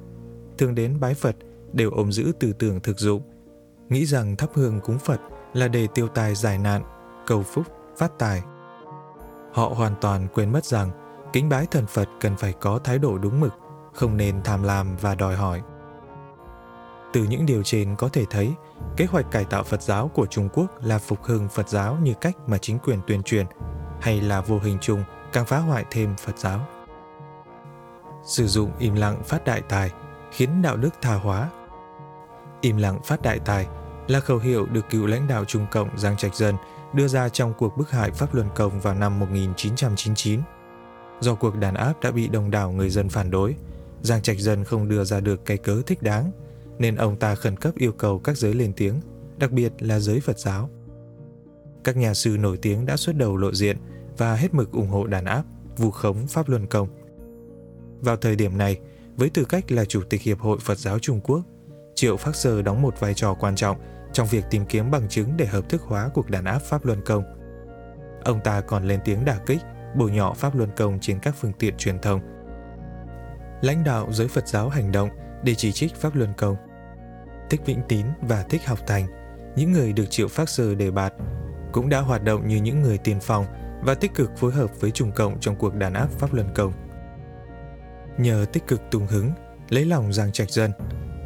Thường 0.58 0.74
đến 0.74 1.00
bái 1.00 1.14
Phật 1.14 1.36
đều 1.72 1.90
ôm 1.90 2.12
giữ 2.12 2.32
tư 2.40 2.52
tưởng 2.52 2.80
thực 2.80 2.98
dụng. 2.98 3.22
nghĩ 3.88 4.06
rằng 4.06 4.36
thắp 4.36 4.50
hương 4.54 4.80
cúng 4.80 4.98
Phật 4.98 5.20
là 5.54 5.68
để 5.68 5.86
tiêu 5.94 6.08
tài 6.08 6.34
giải 6.34 6.58
nạn, 6.58 6.82
cầu 7.26 7.42
phúc, 7.42 7.66
phát 7.96 8.12
tài. 8.18 8.42
Họ 9.52 9.68
hoàn 9.68 9.94
toàn 10.00 10.28
quên 10.34 10.52
mất 10.52 10.64
rằng 10.64 10.90
kính 11.32 11.48
bái 11.48 11.66
thần 11.70 11.86
Phật 11.86 12.08
cần 12.20 12.36
phải 12.36 12.52
có 12.52 12.78
thái 12.78 12.98
độ 12.98 13.18
đúng 13.18 13.40
mực, 13.40 13.52
không 13.92 14.16
nên 14.16 14.42
tham 14.42 14.62
lam 14.62 14.96
và 14.96 15.14
đòi 15.14 15.36
hỏi. 15.36 15.62
Từ 17.12 17.24
những 17.24 17.46
điều 17.46 17.62
trên 17.62 17.96
có 17.96 18.08
thể 18.08 18.24
thấy, 18.30 18.52
kế 18.96 19.04
hoạch 19.04 19.30
cải 19.30 19.44
tạo 19.44 19.64
Phật 19.64 19.82
giáo 19.82 20.10
của 20.14 20.26
Trung 20.26 20.48
Quốc 20.52 20.66
là 20.82 20.98
phục 20.98 21.22
hưng 21.22 21.48
Phật 21.48 21.68
giáo 21.68 21.98
như 22.02 22.14
cách 22.20 22.36
mà 22.46 22.58
chính 22.58 22.78
quyền 22.78 22.98
tuyên 23.06 23.22
truyền, 23.22 23.46
hay 24.00 24.20
là 24.20 24.40
vô 24.40 24.58
hình 24.58 24.78
chung 24.80 25.04
càng 25.32 25.46
phá 25.46 25.58
hoại 25.58 25.84
thêm 25.90 26.16
Phật 26.16 26.38
giáo. 26.38 26.60
Sử 28.24 28.46
dụng 28.46 28.70
im 28.78 28.94
lặng 28.94 29.22
phát 29.24 29.44
đại 29.44 29.62
tài 29.68 29.90
khiến 30.30 30.62
đạo 30.62 30.76
đức 30.76 30.90
tha 31.02 31.14
hóa. 31.14 31.50
Im 32.60 32.76
lặng 32.76 33.00
phát 33.04 33.22
đại 33.22 33.38
tài 33.38 33.66
là 34.08 34.20
khẩu 34.20 34.38
hiệu 34.38 34.66
được 34.66 34.90
cựu 34.90 35.06
lãnh 35.06 35.28
đạo 35.28 35.44
Trung 35.44 35.66
Cộng 35.70 35.98
Giang 35.98 36.16
Trạch 36.16 36.34
Dân 36.34 36.54
đưa 36.92 37.08
ra 37.08 37.28
trong 37.28 37.54
cuộc 37.58 37.76
bức 37.76 37.90
hại 37.90 38.10
Pháp 38.10 38.34
Luân 38.34 38.48
Công 38.54 38.80
vào 38.80 38.94
năm 38.94 39.20
1999. 39.20 40.40
Do 41.20 41.34
cuộc 41.34 41.56
đàn 41.56 41.74
áp 41.74 41.92
đã 42.02 42.10
bị 42.10 42.28
đông 42.28 42.50
đảo 42.50 42.72
người 42.72 42.90
dân 42.90 43.08
phản 43.08 43.30
đối, 43.30 43.56
Giang 44.02 44.22
Trạch 44.22 44.38
Dân 44.38 44.64
không 44.64 44.88
đưa 44.88 45.04
ra 45.04 45.20
được 45.20 45.44
cái 45.44 45.56
cớ 45.56 45.82
thích 45.86 46.02
đáng, 46.02 46.30
nên 46.78 46.96
ông 46.96 47.16
ta 47.16 47.34
khẩn 47.34 47.56
cấp 47.56 47.74
yêu 47.76 47.92
cầu 47.92 48.18
các 48.18 48.38
giới 48.38 48.54
lên 48.54 48.72
tiếng, 48.76 49.00
đặc 49.38 49.52
biệt 49.52 49.72
là 49.78 49.98
giới 49.98 50.20
Phật 50.20 50.38
giáo. 50.38 50.70
Các 51.84 51.96
nhà 51.96 52.14
sư 52.14 52.36
nổi 52.40 52.56
tiếng 52.62 52.86
đã 52.86 52.96
xuất 52.96 53.16
đầu 53.16 53.36
lộ 53.36 53.52
diện 53.52 53.76
và 54.18 54.34
hết 54.34 54.54
mực 54.54 54.72
ủng 54.72 54.88
hộ 54.88 55.06
đàn 55.06 55.24
áp, 55.24 55.42
vu 55.76 55.90
khống 55.90 56.26
Pháp 56.26 56.48
Luân 56.48 56.66
Công. 56.66 56.88
Vào 58.00 58.16
thời 58.16 58.36
điểm 58.36 58.58
này, 58.58 58.78
với 59.16 59.30
tư 59.30 59.44
cách 59.44 59.72
là 59.72 59.84
Chủ 59.84 60.02
tịch 60.10 60.22
Hiệp 60.22 60.40
hội 60.40 60.58
Phật 60.60 60.78
giáo 60.78 60.98
Trung 60.98 61.20
Quốc, 61.20 61.42
Triệu 61.94 62.16
Phác 62.16 62.36
Sơ 62.36 62.62
đóng 62.62 62.82
một 62.82 63.00
vai 63.00 63.14
trò 63.14 63.34
quan 63.34 63.56
trọng 63.56 63.76
trong 64.12 64.26
việc 64.26 64.44
tìm 64.50 64.66
kiếm 64.66 64.90
bằng 64.90 65.08
chứng 65.08 65.36
để 65.36 65.46
hợp 65.46 65.68
thức 65.68 65.82
hóa 65.82 66.10
cuộc 66.14 66.30
đàn 66.30 66.44
áp 66.44 66.58
Pháp 66.58 66.86
Luân 66.86 67.00
Công. 67.04 67.24
Ông 68.24 68.40
ta 68.44 68.60
còn 68.60 68.88
lên 68.88 69.00
tiếng 69.04 69.24
đả 69.24 69.38
kích, 69.46 69.60
bồi 69.96 70.10
nhọ 70.10 70.32
Pháp 70.32 70.56
Luân 70.56 70.70
Công 70.76 70.98
trên 71.00 71.18
các 71.18 71.34
phương 71.40 71.52
tiện 71.58 71.76
truyền 71.76 71.98
thông. 71.98 72.20
Lãnh 73.62 73.84
đạo 73.84 74.12
giới 74.12 74.28
Phật 74.28 74.48
giáo 74.48 74.68
hành 74.68 74.92
động 74.92 75.10
để 75.42 75.54
chỉ 75.54 75.72
trích 75.72 75.94
Pháp 75.94 76.14
Luân 76.14 76.32
Công. 76.36 76.56
Thích 77.50 77.60
Vĩnh 77.66 77.80
Tín 77.88 78.06
và 78.20 78.42
Thích 78.42 78.66
Học 78.66 78.78
Thành, 78.86 79.06
những 79.56 79.72
người 79.72 79.92
được 79.92 80.10
Triệu 80.10 80.28
Pháp 80.28 80.48
Sư 80.48 80.74
đề 80.74 80.90
bạt, 80.90 81.12
cũng 81.72 81.88
đã 81.88 82.00
hoạt 82.00 82.22
động 82.22 82.48
như 82.48 82.56
những 82.56 82.82
người 82.82 82.98
tiền 82.98 83.18
phong 83.20 83.46
và 83.82 83.94
tích 83.94 84.14
cực 84.14 84.36
phối 84.36 84.52
hợp 84.52 84.80
với 84.80 84.90
Trung 84.90 85.12
Cộng 85.12 85.40
trong 85.40 85.56
cuộc 85.56 85.74
đàn 85.74 85.94
áp 85.94 86.08
Pháp 86.18 86.34
Luân 86.34 86.48
Công. 86.54 86.72
Nhờ 88.18 88.46
tích 88.52 88.66
cực 88.66 88.80
tung 88.90 89.06
hứng, 89.06 89.30
lấy 89.68 89.84
lòng 89.84 90.12
Giang 90.12 90.32
Trạch 90.32 90.50
Dân, 90.50 90.72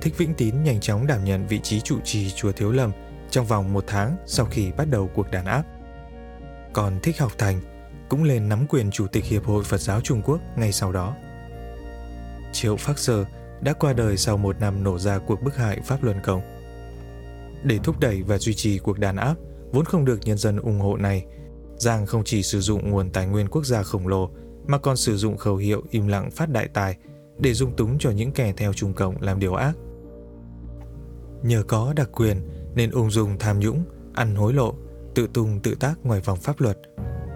Thích 0.02 0.18
Vĩnh 0.18 0.34
Tín 0.34 0.62
nhanh 0.62 0.80
chóng 0.80 1.06
đảm 1.06 1.24
nhận 1.24 1.46
vị 1.46 1.60
trí 1.62 1.80
trụ 1.80 2.00
trì 2.04 2.30
chùa 2.30 2.52
Thiếu 2.52 2.72
Lâm 2.72 2.92
trong 3.30 3.46
vòng 3.46 3.72
một 3.72 3.84
tháng 3.86 4.16
sau 4.26 4.46
khi 4.46 4.72
bắt 4.72 4.88
đầu 4.90 5.10
cuộc 5.14 5.30
đàn 5.30 5.44
áp. 5.44 5.62
Còn 6.72 7.00
Thích 7.02 7.18
Học 7.18 7.32
Thành 7.38 7.60
cũng 8.08 8.24
lên 8.24 8.48
nắm 8.48 8.66
quyền 8.68 8.90
Chủ 8.90 9.06
tịch 9.06 9.24
Hiệp 9.24 9.44
hội 9.44 9.64
Phật 9.64 9.80
giáo 9.80 10.00
Trung 10.00 10.22
Quốc 10.22 10.40
ngay 10.56 10.72
sau 10.72 10.92
đó. 10.92 11.16
Triệu 12.52 12.76
Phác 12.76 12.98
Sơ 12.98 13.24
đã 13.60 13.72
qua 13.72 13.92
đời 13.92 14.16
sau 14.16 14.36
một 14.36 14.60
năm 14.60 14.84
nổ 14.84 14.98
ra 14.98 15.18
cuộc 15.18 15.42
bức 15.42 15.56
hại 15.56 15.80
Pháp 15.84 16.02
Luân 16.02 16.16
Công. 16.24 16.40
Để 17.64 17.78
thúc 17.84 18.00
đẩy 18.00 18.22
và 18.22 18.38
duy 18.38 18.54
trì 18.54 18.78
cuộc 18.78 18.98
đàn 18.98 19.16
áp 19.16 19.34
vốn 19.72 19.84
không 19.84 20.04
được 20.04 20.18
nhân 20.24 20.38
dân 20.38 20.56
ủng 20.56 20.80
hộ 20.80 20.96
này, 20.96 21.24
Giang 21.76 22.06
không 22.06 22.24
chỉ 22.24 22.42
sử 22.42 22.60
dụng 22.60 22.90
nguồn 22.90 23.10
tài 23.10 23.26
nguyên 23.26 23.48
quốc 23.48 23.66
gia 23.66 23.82
khổng 23.82 24.08
lồ 24.08 24.30
mà 24.66 24.78
còn 24.78 24.96
sử 24.96 25.16
dụng 25.16 25.36
khẩu 25.36 25.56
hiệu 25.56 25.82
im 25.90 26.06
lặng 26.06 26.30
phát 26.30 26.50
đại 26.50 26.68
tài 26.74 26.96
để 27.38 27.54
dung 27.54 27.76
túng 27.76 27.98
cho 27.98 28.10
những 28.10 28.32
kẻ 28.32 28.52
theo 28.56 28.72
Trung 28.72 28.92
Cộng 28.92 29.22
làm 29.22 29.40
điều 29.40 29.54
ác. 29.54 29.72
Nhờ 31.42 31.62
có 31.68 31.92
đặc 31.96 32.08
quyền 32.12 32.48
nên 32.74 32.90
ung 32.90 33.10
dung 33.10 33.38
tham 33.38 33.60
nhũng, 33.60 33.84
ăn 34.14 34.34
hối 34.34 34.52
lộ, 34.52 34.74
tự 35.14 35.28
tung 35.32 35.60
tự 35.62 35.74
tác 35.74 35.94
ngoài 36.02 36.20
vòng 36.20 36.38
pháp 36.40 36.60
luật. 36.60 36.78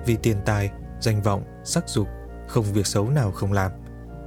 Vì 0.06 0.16
tiền 0.16 0.36
tài, 0.46 0.70
danh 1.00 1.22
vọng, 1.22 1.44
sắc 1.64 1.88
dục, 1.88 2.06
không 2.48 2.64
việc 2.64 2.86
xấu 2.86 3.10
nào 3.10 3.30
không 3.30 3.52
làm. 3.52 3.72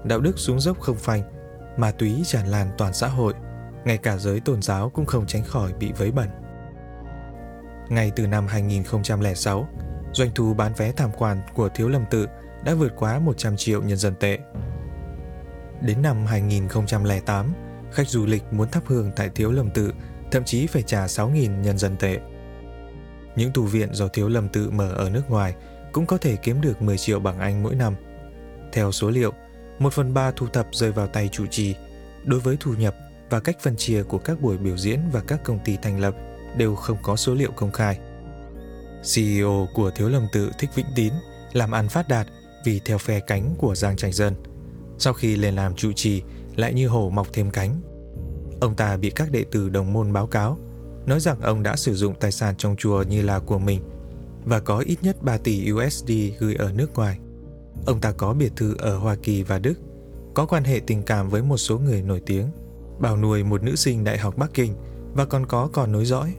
Đạo 0.03 0.19
đức 0.19 0.39
xuống 0.39 0.60
dốc 0.60 0.79
không 0.79 0.98
phanh, 0.98 1.22
ma 1.77 1.91
túy 1.91 2.24
tràn 2.25 2.48
lan 2.48 2.72
toàn 2.77 2.93
xã 2.93 3.07
hội, 3.07 3.33
ngay 3.86 3.98
cả 3.98 4.17
giới 4.17 4.39
tôn 4.39 4.62
giáo 4.62 4.89
cũng 4.89 5.05
không 5.05 5.27
tránh 5.27 5.43
khỏi 5.43 5.74
bị 5.79 5.91
vấy 5.91 6.12
bẩn. 6.12 6.29
Ngay 7.89 8.12
từ 8.15 8.27
năm 8.27 8.48
2006, 8.48 9.67
doanh 10.13 10.29
thu 10.36 10.53
bán 10.53 10.74
vé 10.77 10.91
tham 10.91 11.10
quan 11.17 11.41
của 11.53 11.69
Thiếu 11.69 11.89
Lâm 11.89 12.05
Tự 12.12 12.27
đã 12.65 12.74
vượt 12.74 12.93
quá 12.95 13.19
100 13.19 13.57
triệu 13.57 13.81
nhân 13.81 13.98
dân 13.98 14.15
tệ. 14.19 14.39
Đến 15.81 16.01
năm 16.01 16.25
2008, 16.25 17.53
khách 17.91 18.10
du 18.10 18.25
lịch 18.25 18.43
muốn 18.51 18.69
thắp 18.69 18.83
hương 18.86 19.12
tại 19.15 19.29
Thiếu 19.36 19.51
Lâm 19.51 19.69
Tự 19.72 19.93
thậm 20.31 20.43
chí 20.43 20.67
phải 20.67 20.81
trả 20.81 21.05
6.000 21.05 21.62
nhân 21.62 21.77
dân 21.77 21.95
tệ. 21.98 22.19
Những 23.36 23.51
tù 23.51 23.63
viện 23.63 23.93
do 23.93 24.07
Thiếu 24.07 24.29
Lâm 24.29 24.50
Tự 24.50 24.69
mở 24.69 24.93
ở 24.93 25.10
nước 25.10 25.29
ngoài 25.29 25.55
cũng 25.91 26.05
có 26.05 26.17
thể 26.17 26.36
kiếm 26.36 26.62
được 26.62 26.81
10 26.81 26.98
triệu 26.98 27.19
bảng 27.19 27.39
Anh 27.39 27.63
mỗi 27.63 27.75
năm. 27.75 27.95
Theo 28.74 28.91
số 28.91 29.10
liệu, 29.10 29.33
1 29.84 29.94
phần 29.94 30.13
3 30.13 30.32
thu 30.32 30.48
thập 30.48 30.68
rơi 30.72 30.92
vào 30.92 31.08
tay 31.08 31.30
chủ 31.32 31.46
trì. 31.46 31.75
Đối 32.25 32.40
với 32.40 32.58
thu 32.60 32.74
nhập 32.74 32.96
và 33.30 33.40
cách 33.40 33.58
phân 33.62 33.75
chia 33.75 34.04
của 34.04 34.18
các 34.18 34.42
buổi 34.42 34.58
biểu 34.58 34.78
diễn 34.78 35.00
và 35.12 35.22
các 35.28 35.44
công 35.44 35.60
ty 35.66 35.78
thành 35.82 36.00
lập 36.00 36.16
đều 36.58 36.75
không 36.75 36.98
có 37.04 37.16
số 37.16 37.34
liệu 37.34 37.52
công 37.52 37.72
khai. 37.72 38.00
CEO 39.16 39.68
của 39.74 39.92
Thiếu 39.92 40.10
Lâm 40.10 40.28
Tự 40.34 40.52
Thích 40.60 40.70
Vĩnh 40.75 40.86
Tín 40.96 41.13
làm 41.54 41.72
ăn 41.72 41.90
phát 41.90 42.08
đạt 42.08 42.28
vì 42.66 42.82
theo 42.86 42.98
phe 42.98 43.20
cánh 43.20 43.56
của 43.58 43.75
Giang 43.75 43.96
Trạch 43.96 44.13
Dân. 44.13 44.36
Sau 44.98 45.13
khi 45.13 45.36
lên 45.36 45.56
làm 45.56 45.75
trụ 45.75 45.92
trì, 45.92 46.22
lại 46.56 46.74
như 46.74 46.88
hổ 46.88 47.10
mọc 47.10 47.34
thêm 47.34 47.52
cánh. 47.52 47.82
Ông 48.62 48.75
ta 48.75 48.98
bị 48.98 49.10
các 49.10 49.32
đệ 49.32 49.44
tử 49.52 49.70
đồng 49.70 49.94
môn 49.94 50.13
báo 50.13 50.28
cáo, 50.28 50.58
nói 51.06 51.20
rằng 51.20 51.42
ông 51.42 51.63
đã 51.63 51.75
sử 51.75 51.96
dụng 51.96 52.16
tài 52.20 52.32
sản 52.32 52.56
trong 52.58 52.75
chùa 52.75 53.04
như 53.10 53.22
là 53.22 53.40
của 53.40 53.60
mình 53.60 53.82
và 54.46 54.60
có 54.60 54.80
ít 54.80 54.98
nhất 55.02 55.24
3 55.24 55.38
tỷ 55.38 55.72
USD 55.72 56.12
gửi 56.40 56.56
ở 56.56 56.72
nước 56.72 56.94
ngoài. 56.96 57.20
Ông 57.86 58.00
ta 58.02 58.12
có 58.12 58.34
biệt 58.34 58.54
thự 58.56 58.75
ở 58.80 58.98
Hoa 58.98 59.16
Kỳ 59.16 59.44
và 59.44 59.60
Đức, 59.60 59.74
có 60.34 60.46
quan 60.46 60.63
hệ 60.63 60.82
tình 60.88 61.04
cảm 61.04 61.30
với 61.30 61.42
một 61.42 61.58
số 61.58 61.80
người 61.80 62.02
nổi 62.02 62.22
tiếng, 62.25 62.48
bảo 63.00 63.18
nuôi 63.18 63.44
một 63.44 63.63
nữ 63.63 63.75
sinh 63.75 64.04
đại 64.04 64.18
học 64.18 64.38
Bắc 64.38 64.54
Kinh 64.54 64.74
và 65.13 65.25
còn 65.25 65.46
có 65.46 65.70
con 65.74 65.92
nối 65.92 66.06
dõi. 66.06 66.36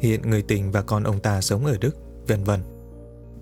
Hiện 0.00 0.30
người 0.30 0.42
tình 0.42 0.72
và 0.72 0.82
con 0.82 1.02
ông 1.02 1.20
ta 1.20 1.40
sống 1.40 1.66
ở 1.66 1.76
Đức, 1.80 1.96
vân 2.28 2.44
vân. 2.44 2.60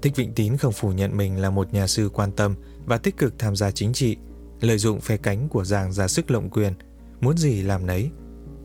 Thích 0.02 0.16
Vịnh 0.16 0.32
Tín 0.34 0.56
không 0.56 0.72
phủ 0.72 0.92
nhận 0.92 1.16
mình 1.16 1.40
là 1.40 1.50
một 1.50 1.72
nhà 1.72 1.86
sư 1.86 2.10
quan 2.12 2.32
tâm 2.32 2.54
và 2.86 2.98
tích 2.98 3.16
cực 3.16 3.34
tham 3.38 3.56
gia 3.56 3.70
chính 3.70 3.92
trị, 3.92 4.16
lợi 4.60 4.78
dụng 4.78 5.00
phe 5.00 5.16
cánh 5.16 5.48
của 5.48 5.64
Giang 5.64 5.92
ra 5.92 6.08
sức 6.08 6.30
lộng 6.30 6.50
quyền, 6.50 6.72
muốn 7.20 7.38
gì 7.38 7.62
làm 7.62 7.86
nấy. 7.86 8.10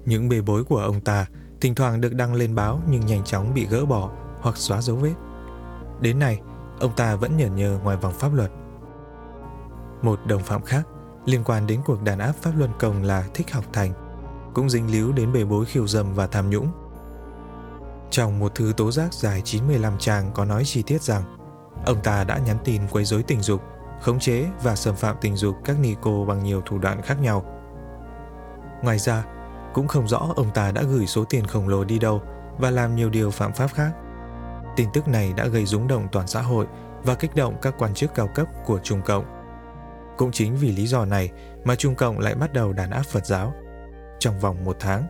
Những 0.05 0.29
bê 0.29 0.41
bối 0.41 0.63
của 0.63 0.77
ông 0.77 1.01
ta 1.01 1.27
thỉnh 1.61 1.75
thoảng 1.75 2.01
được 2.01 2.13
đăng 2.13 2.33
lên 2.33 2.55
báo 2.55 2.81
nhưng 2.89 3.05
nhanh 3.05 3.23
chóng 3.23 3.53
bị 3.53 3.65
gỡ 3.65 3.85
bỏ 3.85 4.11
hoặc 4.39 4.57
xóa 4.57 4.81
dấu 4.81 4.95
vết. 4.95 5.13
Đến 6.01 6.19
nay, 6.19 6.39
ông 6.79 6.95
ta 6.95 7.15
vẫn 7.15 7.37
nhởn 7.37 7.55
nhơ 7.55 7.79
ngoài 7.83 7.97
vòng 7.97 8.13
pháp 8.13 8.33
luật. 8.33 8.51
Một 10.01 10.19
đồng 10.25 10.43
phạm 10.43 10.61
khác 10.61 10.87
liên 11.25 11.43
quan 11.43 11.67
đến 11.67 11.81
cuộc 11.85 12.01
đàn 12.03 12.19
áp 12.19 12.31
pháp 12.31 12.51
luân 12.57 12.71
công 12.79 13.03
là 13.03 13.23
Thích 13.33 13.51
Học 13.51 13.65
Thành, 13.73 13.93
cũng 14.53 14.69
dính 14.69 14.91
líu 14.91 15.11
đến 15.11 15.33
bề 15.33 15.45
bối 15.45 15.65
khiêu 15.65 15.87
dâm 15.87 16.13
và 16.13 16.27
tham 16.27 16.49
nhũng. 16.49 16.67
Trong 18.11 18.39
một 18.39 18.55
thư 18.55 18.73
tố 18.77 18.91
giác 18.91 19.13
dài 19.13 19.41
95 19.41 19.97
trang 19.99 20.31
có 20.33 20.45
nói 20.45 20.63
chi 20.65 20.83
tiết 20.83 21.01
rằng 21.01 21.23
ông 21.85 22.01
ta 22.03 22.23
đã 22.23 22.37
nhắn 22.37 22.57
tin 22.63 22.81
quấy 22.91 23.05
rối 23.05 23.23
tình 23.23 23.41
dục, 23.41 23.61
khống 24.01 24.19
chế 24.19 24.45
và 24.63 24.75
xâm 24.75 24.95
phạm 24.95 25.15
tình 25.21 25.35
dục 25.35 25.55
các 25.65 25.79
ni 25.79 25.95
cô 26.01 26.25
bằng 26.25 26.43
nhiều 26.43 26.61
thủ 26.65 26.77
đoạn 26.77 27.01
khác 27.01 27.21
nhau. 27.21 27.45
Ngoài 28.83 28.99
ra, 28.99 29.25
cũng 29.73 29.87
không 29.87 30.07
rõ 30.07 30.29
ông 30.35 30.51
ta 30.53 30.71
đã 30.71 30.83
gửi 30.83 31.07
số 31.07 31.23
tiền 31.25 31.47
khổng 31.47 31.67
lồ 31.67 31.83
đi 31.83 31.99
đâu 31.99 32.21
và 32.57 32.71
làm 32.71 32.95
nhiều 32.95 33.09
điều 33.09 33.31
phạm 33.31 33.53
pháp 33.53 33.67
khác. 33.67 33.91
Tin 34.75 34.89
tức 34.93 35.07
này 35.07 35.33
đã 35.37 35.47
gây 35.47 35.65
rúng 35.65 35.87
động 35.87 36.07
toàn 36.11 36.27
xã 36.27 36.41
hội 36.41 36.65
và 37.03 37.15
kích 37.15 37.35
động 37.35 37.55
các 37.61 37.75
quan 37.77 37.93
chức 37.93 38.13
cao 38.15 38.29
cấp 38.35 38.47
của 38.65 38.79
Trung 38.83 39.01
Cộng. 39.05 39.25
Cũng 40.17 40.31
chính 40.31 40.55
vì 40.55 40.71
lý 40.71 40.87
do 40.87 41.05
này 41.05 41.29
mà 41.63 41.75
Trung 41.75 41.95
Cộng 41.95 42.19
lại 42.19 42.35
bắt 42.35 42.53
đầu 42.53 42.73
đàn 42.73 42.91
áp 42.91 43.03
Phật 43.03 43.25
giáo. 43.25 43.53
Trong 44.19 44.39
vòng 44.39 44.63
một 44.63 44.77
tháng, 44.79 45.07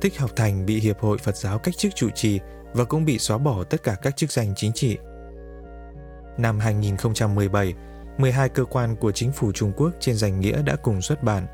Thích 0.00 0.18
Học 0.18 0.30
Thành 0.36 0.66
bị 0.66 0.80
Hiệp 0.80 1.00
hội 1.00 1.18
Phật 1.18 1.36
giáo 1.36 1.58
cách 1.58 1.76
chức 1.76 1.94
trụ 1.94 2.08
trì 2.14 2.40
và 2.72 2.84
cũng 2.84 3.04
bị 3.04 3.18
xóa 3.18 3.38
bỏ 3.38 3.64
tất 3.64 3.82
cả 3.82 3.96
các 4.02 4.16
chức 4.16 4.32
danh 4.32 4.52
chính 4.56 4.72
trị. 4.72 4.98
Năm 6.38 6.58
2017, 6.58 7.74
12 8.18 8.48
cơ 8.48 8.64
quan 8.64 8.96
của 8.96 9.12
chính 9.12 9.32
phủ 9.32 9.52
Trung 9.52 9.72
Quốc 9.76 9.90
trên 10.00 10.14
danh 10.14 10.40
nghĩa 10.40 10.62
đã 10.62 10.76
cùng 10.76 11.02
xuất 11.02 11.22
bản 11.22 11.46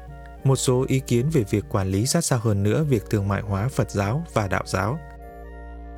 một 0.45 0.57
số 0.57 0.85
ý 0.89 1.01
kiến 1.01 1.31
về 1.33 1.45
việc 1.51 1.65
quản 1.69 1.89
lý 1.89 2.07
sát 2.07 2.25
sao 2.25 2.39
hơn 2.39 2.63
nữa 2.63 2.85
việc 2.85 3.11
thương 3.11 3.29
mại 3.29 3.43
hóa 3.43 3.69
Phật 3.69 3.91
giáo 3.91 4.23
và 4.35 4.49
đạo 4.49 4.63
giáo. 4.67 4.99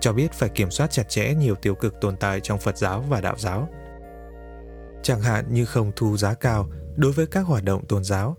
Cho 0.03 0.13
biết 0.13 0.33
phải 0.33 0.49
kiểm 0.49 0.71
soát 0.71 0.91
chặt 0.91 1.09
chẽ 1.09 1.35
nhiều 1.35 1.55
tiêu 1.55 1.75
cực 1.75 2.01
tồn 2.01 2.17
tại 2.17 2.41
trong 2.41 2.59
Phật 2.59 2.79
giáo 2.79 3.05
và 3.09 3.21
đạo 3.21 3.35
giáo. 3.39 3.69
Chẳng 5.03 5.21
hạn 5.21 5.55
như 5.55 5.65
không 5.65 5.93
thu 5.97 6.17
giá 6.17 6.35
cao 6.35 6.69
đối 6.97 7.13
với 7.13 7.27
các 7.27 7.41
hoạt 7.41 7.65
động 7.65 7.87
tôn 7.87 8.05
giáo, 8.05 8.37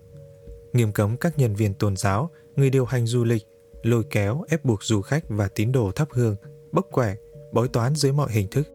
nghiêm 0.73 0.91
cấm 0.91 1.17
các 1.17 1.39
nhân 1.39 1.55
viên 1.55 1.73
tôn 1.73 1.95
giáo, 1.95 2.29
người 2.55 2.69
điều 2.69 2.85
hành 2.85 3.05
du 3.05 3.23
lịch 3.23 3.43
lôi 3.83 4.03
kéo 4.09 4.43
ép 4.49 4.65
buộc 4.65 4.83
du 4.83 5.01
khách 5.01 5.23
và 5.29 5.47
tín 5.47 5.71
đồ 5.71 5.91
thắp 5.91 6.07
hương, 6.11 6.35
bốc 6.71 6.87
quẻ, 6.91 7.15
bói 7.53 7.67
toán 7.67 7.95
dưới 7.95 8.11
mọi 8.11 8.31
hình 8.31 8.47
thức. 8.47 8.67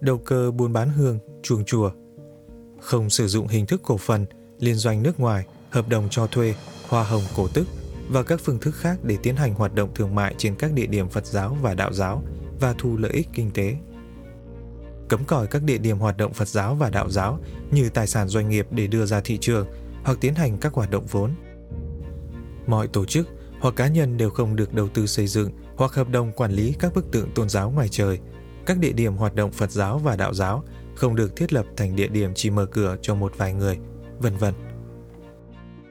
Đầu 0.00 0.18
cơ 0.18 0.50
buôn 0.50 0.72
bán 0.72 0.90
hương, 0.90 1.18
chuồng 1.42 1.64
chùa. 1.64 1.90
Không 2.80 3.10
sử 3.10 3.28
dụng 3.28 3.48
hình 3.48 3.66
thức 3.66 3.80
cổ 3.84 3.96
phần, 3.96 4.26
liên 4.58 4.74
doanh 4.74 5.02
nước 5.02 5.20
ngoài, 5.20 5.46
hợp 5.70 5.88
đồng 5.88 6.08
cho 6.10 6.26
thuê, 6.26 6.54
hoa 6.88 7.04
hồng 7.04 7.22
cổ 7.36 7.48
tức, 7.54 7.66
và 8.08 8.22
các 8.22 8.40
phương 8.44 8.58
thức 8.58 8.74
khác 8.74 8.98
để 9.02 9.16
tiến 9.22 9.36
hành 9.36 9.54
hoạt 9.54 9.74
động 9.74 9.90
thương 9.94 10.14
mại 10.14 10.34
trên 10.38 10.54
các 10.54 10.72
địa 10.72 10.86
điểm 10.86 11.08
Phật 11.08 11.26
giáo 11.26 11.56
và 11.62 11.74
đạo 11.74 11.92
giáo 11.92 12.22
và 12.60 12.74
thu 12.78 12.96
lợi 12.96 13.12
ích 13.12 13.28
kinh 13.32 13.50
tế. 13.50 13.76
Cấm 15.08 15.24
còi 15.24 15.46
các 15.46 15.62
địa 15.62 15.78
điểm 15.78 15.98
hoạt 15.98 16.16
động 16.16 16.32
Phật 16.32 16.48
giáo 16.48 16.74
và 16.74 16.90
đạo 16.90 17.10
giáo 17.10 17.40
như 17.70 17.88
tài 17.88 18.06
sản 18.06 18.28
doanh 18.28 18.48
nghiệp 18.48 18.66
để 18.70 18.86
đưa 18.86 19.06
ra 19.06 19.20
thị 19.20 19.38
trường 19.40 19.66
hoặc 20.04 20.18
tiến 20.20 20.34
hành 20.34 20.58
các 20.58 20.72
hoạt 20.72 20.90
động 20.90 21.06
vốn. 21.10 21.34
Mọi 22.66 22.88
tổ 22.88 23.04
chức 23.04 23.28
hoặc 23.60 23.76
cá 23.76 23.88
nhân 23.88 24.16
đều 24.16 24.30
không 24.30 24.56
được 24.56 24.74
đầu 24.74 24.88
tư 24.88 25.06
xây 25.06 25.26
dựng 25.26 25.50
hoặc 25.76 25.92
hợp 25.92 26.08
đồng 26.08 26.32
quản 26.32 26.52
lý 26.52 26.74
các 26.78 26.94
bức 26.94 27.10
tượng 27.10 27.30
tôn 27.34 27.48
giáo 27.48 27.70
ngoài 27.70 27.88
trời. 27.88 28.18
Các 28.66 28.78
địa 28.78 28.92
điểm 28.92 29.16
hoạt 29.16 29.34
động 29.34 29.52
Phật 29.52 29.70
giáo 29.70 29.98
và 29.98 30.16
đạo 30.16 30.34
giáo 30.34 30.64
không 30.94 31.16
được 31.16 31.36
thiết 31.36 31.52
lập 31.52 31.66
thành 31.76 31.96
địa 31.96 32.08
điểm 32.08 32.32
chỉ 32.34 32.50
mở 32.50 32.66
cửa 32.66 32.96
cho 33.02 33.14
một 33.14 33.32
vài 33.36 33.54
người, 33.54 33.78
vân 34.18 34.36
vân. 34.36 34.54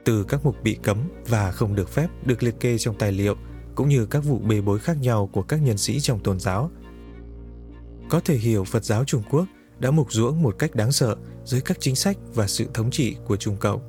Từ 0.08 0.24
các 0.24 0.44
mục 0.44 0.56
bị 0.62 0.78
cấm 0.82 0.98
và 1.28 1.50
không 1.50 1.74
được 1.74 1.88
phép 1.88 2.08
được 2.24 2.42
liệt 2.42 2.60
kê 2.60 2.78
trong 2.78 2.98
tài 2.98 3.12
liệu, 3.12 3.34
cũng 3.74 3.88
như 3.88 4.06
các 4.06 4.18
vụ 4.18 4.38
bê 4.38 4.60
bối 4.60 4.78
khác 4.78 4.96
nhau 5.00 5.30
của 5.32 5.42
các 5.42 5.62
nhân 5.62 5.78
sĩ 5.78 6.00
trong 6.00 6.20
tôn 6.20 6.40
giáo. 6.40 6.70
Có 8.10 8.20
thể 8.20 8.36
hiểu 8.36 8.64
Phật 8.64 8.84
giáo 8.84 9.04
Trung 9.04 9.22
Quốc 9.30 9.44
đã 9.78 9.90
mục 9.90 10.12
ruỗng 10.12 10.42
một 10.42 10.54
cách 10.58 10.74
đáng 10.74 10.92
sợ 10.92 11.16
dưới 11.44 11.60
các 11.60 11.76
chính 11.80 11.96
sách 11.96 12.16
và 12.34 12.46
sự 12.46 12.66
thống 12.74 12.90
trị 12.90 13.16
của 13.26 13.36
Trung 13.36 13.56
Cộng. 13.56 13.80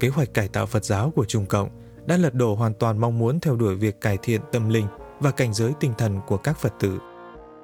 Kế 0.00 0.08
hoạch 0.08 0.34
cải 0.34 0.48
tạo 0.48 0.66
Phật 0.66 0.84
giáo 0.84 1.12
của 1.16 1.24
Trung 1.24 1.46
Cộng 1.46 1.68
đã 2.06 2.16
lật 2.16 2.34
đổ 2.34 2.54
hoàn 2.54 2.74
toàn 2.74 2.98
mong 2.98 3.18
muốn 3.18 3.40
theo 3.40 3.56
đuổi 3.56 3.74
việc 3.74 4.00
cải 4.00 4.18
thiện 4.22 4.40
tâm 4.52 4.68
linh 4.68 4.86
và 5.20 5.30
cảnh 5.30 5.54
giới 5.54 5.72
tinh 5.80 5.92
thần 5.98 6.20
của 6.26 6.36
các 6.36 6.58
Phật 6.58 6.72
tử. 6.80 6.98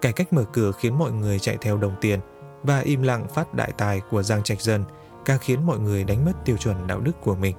Cải 0.00 0.12
cách 0.12 0.32
mở 0.32 0.44
cửa 0.52 0.72
khiến 0.72 0.98
mọi 0.98 1.12
người 1.12 1.38
chạy 1.38 1.56
theo 1.60 1.78
đồng 1.78 1.94
tiền 2.00 2.20
và 2.62 2.80
im 2.80 3.02
lặng 3.02 3.26
phát 3.34 3.54
đại 3.54 3.72
tài 3.78 4.00
của 4.10 4.22
Giang 4.22 4.42
Trạch 4.42 4.60
Dân 4.60 4.84
càng 5.24 5.38
khiến 5.40 5.66
mọi 5.66 5.78
người 5.78 6.04
đánh 6.04 6.24
mất 6.24 6.32
tiêu 6.44 6.56
chuẩn 6.56 6.86
đạo 6.86 7.00
đức 7.00 7.12
của 7.20 7.34
mình. 7.34 7.56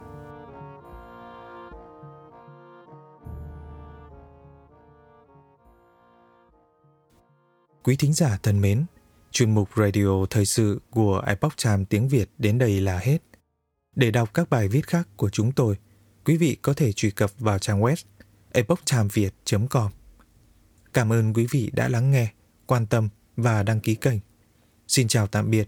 Quý 7.83 7.95
thính 7.95 8.13
giả 8.13 8.37
thân 8.43 8.61
mến, 8.61 8.85
chuyên 9.31 9.53
mục 9.53 9.69
radio 9.75 10.25
thời 10.29 10.45
sự 10.45 10.81
của 10.89 11.23
Epoch 11.27 11.53
Time 11.65 11.83
tiếng 11.89 12.07
Việt 12.07 12.29
đến 12.37 12.57
đây 12.57 12.81
là 12.81 12.99
hết. 12.99 13.17
Để 13.95 14.11
đọc 14.11 14.33
các 14.33 14.49
bài 14.49 14.67
viết 14.67 14.87
khác 14.87 15.07
của 15.17 15.29
chúng 15.29 15.51
tôi, 15.51 15.77
quý 16.25 16.37
vị 16.37 16.57
có 16.61 16.73
thể 16.73 16.93
truy 16.93 17.11
cập 17.11 17.31
vào 17.39 17.59
trang 17.59 17.81
web 17.81 17.95
epochtimeviet.com. 18.51 19.91
Cảm 20.93 21.11
ơn 21.13 21.33
quý 21.33 21.47
vị 21.51 21.71
đã 21.73 21.87
lắng 21.87 22.11
nghe, 22.11 22.33
quan 22.65 22.85
tâm 22.85 23.09
và 23.37 23.63
đăng 23.63 23.79
ký 23.79 23.95
kênh. 23.95 24.19
Xin 24.87 25.07
chào 25.07 25.27
tạm 25.27 25.51
biệt 25.51 25.67